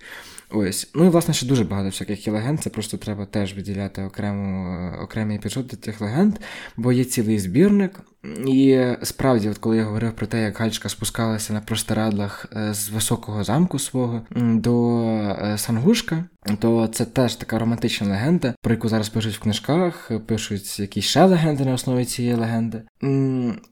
[0.50, 0.92] Ось.
[0.96, 2.62] Ну і власне ще дуже багато всяких є легенд.
[2.62, 6.36] Це просто треба теж виділяти окрему, окремий епізод до цих легенд,
[6.78, 8.00] бо є цілий збірник.
[8.48, 12.90] І справді, от коли я говорив про те, як Гальчка спускалася на простирадлах е, з
[12.90, 16.26] високого замку свого до е, Сангушка,
[16.60, 21.26] то це теж така романтична легенда, про яку зараз пишуть в книжках, пишуть якісь ще
[21.26, 22.82] легенди на основі цієї легенди.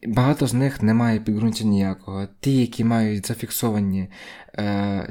[0.08, 2.28] Багато з них немає підґрунтя ніякого.
[2.40, 4.10] Ті, які мають зафіксовані, е,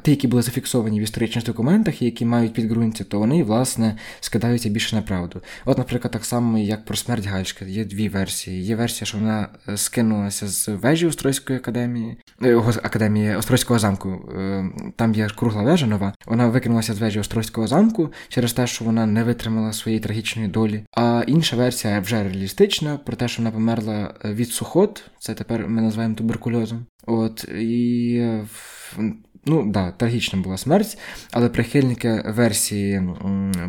[0.01, 4.95] ті, які були зафіксовані в історичних документах, які мають підґрунтя, то вони, власне, скидаються більше
[4.95, 5.41] на правду.
[5.65, 8.63] От, наприклад, так само, як про смерть Гальшка, є дві версії.
[8.63, 14.31] Є версія, що вона е, скинулася з вежі Острозької академії, е, академії Острозького замку.
[14.95, 16.13] Там є кругла вежа нова.
[16.25, 20.83] Вона викинулася з вежі Острозького замку через те, що вона не витримала своєї трагічної долі.
[20.91, 25.81] А інша версія вже реалістична, про те, що вона померла від сухот, це тепер ми
[25.81, 26.85] називаємо туберкульозом.
[27.05, 28.23] От і
[29.45, 30.97] ну да, трагічна була смерть,
[31.31, 33.01] але прихильники версії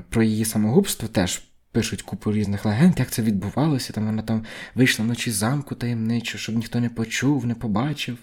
[0.08, 1.42] про її самогубство теж.
[1.72, 3.92] Пишуть купу різних легенд, як це відбувалося.
[3.92, 8.18] Там вона там вийшла вночі замку таємничо, щоб ніхто не почув, не побачив.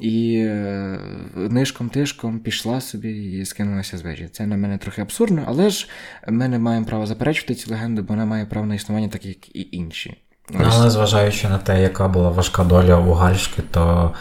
[0.00, 0.98] І е,
[1.36, 4.28] нишком-тишком пішла собі і скинулася з вежі.
[4.32, 5.88] Це на мене трохи абсурдно, але ж
[6.28, 9.56] ми не маємо права заперечувати цю легенду, бо вона має право на існування, так як
[9.56, 10.16] і інші.
[10.50, 14.12] Ну, але зважаючи на те, яка була важка доля у Гальшки, то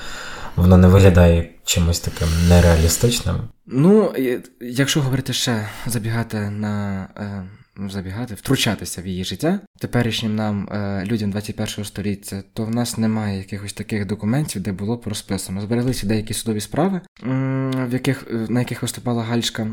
[0.55, 3.35] воно не виглядає чимось таким нереалістичним.
[3.65, 4.13] Ну,
[4.61, 7.07] якщо говорити ще забігати на.
[7.17, 7.43] Е,
[7.89, 13.37] забігати, втручатися в її життя теперішнім нам, е, людям 21 століття, то в нас немає
[13.37, 15.61] якихось таких документів, де було розписано.
[15.61, 17.01] Збереглися деякі судові справи,
[17.73, 19.67] в яких, на яких виступала Гальшка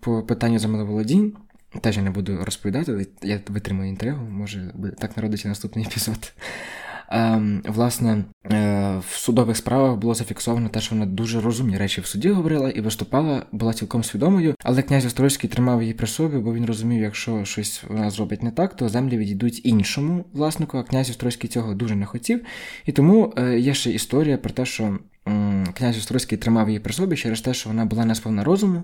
[0.00, 1.36] по питанню землеволодінь.
[1.80, 6.32] Теж я не буду розповідати, я витримую інтригу, може так народиться наступний епізод.
[7.14, 12.06] Ем, власне, е, в судових справах було зафіксовано те, що вона дуже розумні речі в
[12.06, 16.54] суді говорила і виступала, була цілком свідомою, але князь Острозький тримав її при собі, бо
[16.54, 21.10] він розумів, якщо щось вона зробить не так, то землі відійдуть іншому власнику, а князь
[21.10, 22.44] Острозький цього дуже не хотів.
[22.86, 24.98] І тому е, є ще історія про те, що
[25.74, 28.82] князь Острозький тримав її при собі через те, що вона була не сповна розуму,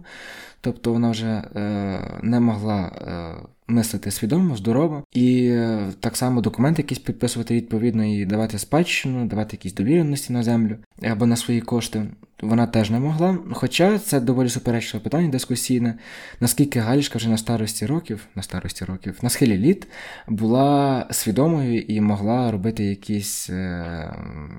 [0.61, 6.83] тобто вона вже е, не могла е, мислити свідомо, здорово, і е, так само документи
[6.83, 12.07] якісь підписувати відповідно і давати спадщину, давати якісь довіреності на землю або на свої кошти
[12.43, 13.39] вона теж не могла.
[13.53, 15.95] Хоча це доволі суперечливе питання дискусійне,
[16.41, 19.87] наскільки Галічка вже на старості років, на старості років, на схилі літ
[20.29, 24.15] була свідомою і могла робити якісь е,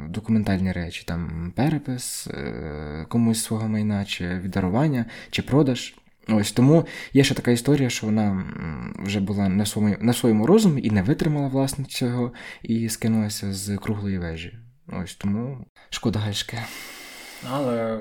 [0.10, 5.94] документальні речі, там перепис е, комусь свого майна, чи віддарування, чи продаж.
[6.32, 8.44] Ось тому є ще така історія, що вона
[9.00, 13.78] вже була на своєму на своєму розумі і не витримала власне цього, і скинулася з
[13.78, 14.58] круглої вежі.
[15.04, 16.58] Ось тому шкода Гальшки.
[17.52, 18.00] Але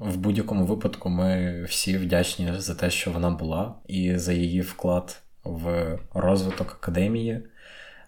[0.00, 5.22] в будь-якому випадку ми всі вдячні за те, що вона була, і за її вклад
[5.44, 7.40] в розвиток академії,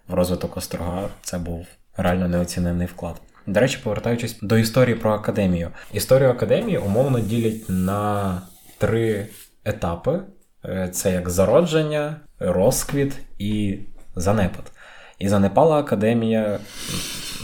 [0.07, 1.09] в розвиток острога.
[1.21, 1.67] Це був
[1.97, 3.21] реально неоцінений вклад.
[3.47, 5.69] До речі, повертаючись до історії про академію.
[5.93, 8.41] Історію академії умовно ділять на
[8.77, 9.27] три
[9.65, 10.19] етапи:
[10.65, 13.79] е, це як зародження, розквіт і
[14.15, 14.71] занепад.
[15.19, 16.59] І занепала академія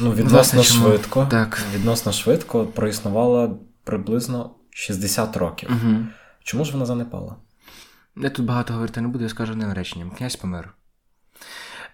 [0.02, 1.28] ну, відносно Власне, швидко.
[1.32, 1.62] Так.
[1.76, 5.70] Відносно швидко проіснувала приблизно 60 років.
[5.72, 5.96] Угу.
[6.44, 7.36] Чому ж вона занепала?
[8.18, 10.12] Я тут багато говорити не буду, я скажу одним реченням.
[10.12, 10.74] Князь помер.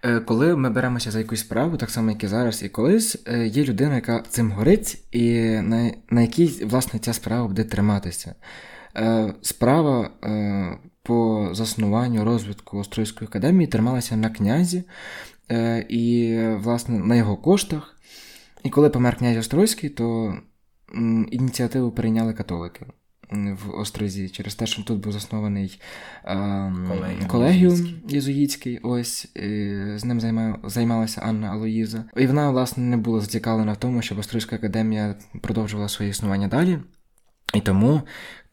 [0.04, 3.48] Е, коли ми беремося за якусь справу, так само, як і зараз, і колись, е,
[3.48, 8.36] є людина, яка цим горить, і на на якій, власне, ця справа буде триматися.
[8.98, 10.10] Е, справа
[11.04, 14.84] по заснуванню розвитку Острозької академії трималася на князі,
[15.52, 17.96] Е, і, власне, на його коштах.
[18.64, 20.38] І коли помер князь Острозький, то
[21.32, 22.86] ініціативу прийняли католики
[23.32, 25.82] в Острозі через те, що тут був заснований
[26.24, 28.80] колегіум, колегіум єзуїтський.
[28.84, 29.28] Ось
[29.96, 30.20] з ним
[30.64, 32.04] займалася Анна Алоїза.
[32.18, 36.80] І вона, власне, не була зацікавлена в тому, щоб Острозька академія продовжувала своє існування далі.
[37.58, 38.02] І тому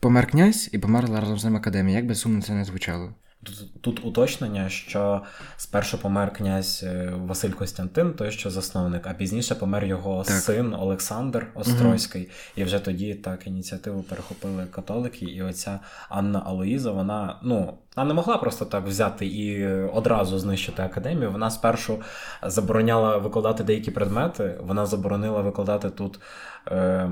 [0.00, 3.14] помер князь і померла разом з ним академія, як би сумно це не звучало.
[3.42, 5.22] Тут, тут уточнення, що
[5.57, 10.36] спершу помер князь е, Василь Костянтин, той що засновник, а пізніше помер його так.
[10.36, 12.22] син Олександр Острозький.
[12.22, 12.32] Угу.
[12.57, 18.14] І вже тоді так ініціативу перехопили католики, і оця Анна Алоїза, вона ну вона не
[18.14, 21.32] могла просто так взяти і одразу знищити академію.
[21.32, 22.02] Вона спершу
[22.42, 24.59] забороняла викладати деякі предмети.
[24.61, 26.20] Вона заборонила викладати тут
[26.68, 27.11] е,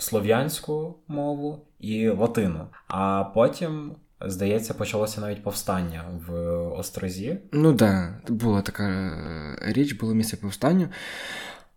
[0.00, 2.66] слов'янську мову і латину.
[2.88, 3.92] А потім.
[4.26, 6.34] Здається, почалося навіть повстання в
[6.78, 7.38] Острозі.
[7.52, 10.88] Ну так, да, була така е, річ, було місце повстанню.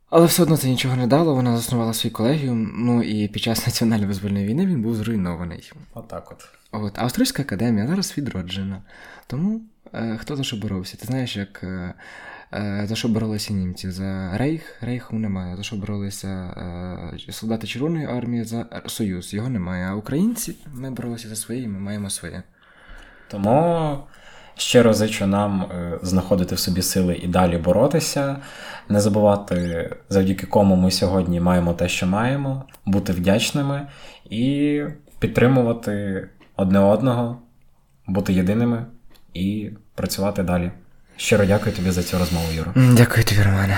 [0.09, 3.67] Але все одно це нічого не дало, вона заснувала свій колегіум, ну і під час
[3.67, 5.71] національної визвольної війни він був зруйнований.
[5.93, 6.47] Отак от.
[6.71, 6.93] От.
[6.97, 8.82] А Австрійська академія зараз відроджена.
[9.28, 9.61] Тому
[9.93, 10.97] е, хто за що боровся?
[10.97, 11.93] Ти знаєш, як е,
[12.84, 13.91] за що боролися німці?
[13.91, 14.76] За Рейх?
[14.82, 15.58] Рейху немає.
[15.58, 16.28] За що боролися
[17.28, 19.34] е, солдати Червоної армії за Союз?
[19.34, 19.86] Його немає.
[19.86, 22.43] А українці ми боролися за своє, ми маємо своє.
[23.28, 23.97] Тому
[24.56, 28.36] щиро зичу нам е, знаходити в собі сили і далі боротися,
[28.89, 33.88] не забувати, завдяки кому ми сьогодні маємо те, що маємо, бути вдячними
[34.30, 34.82] і
[35.20, 37.41] підтримувати одне одного,
[38.08, 38.86] бути єдиними
[39.34, 40.72] і працювати далі.
[41.18, 42.72] Щиро дякую тобі за цю розмову, Юро.
[42.76, 43.78] Дякую тобі, Романе.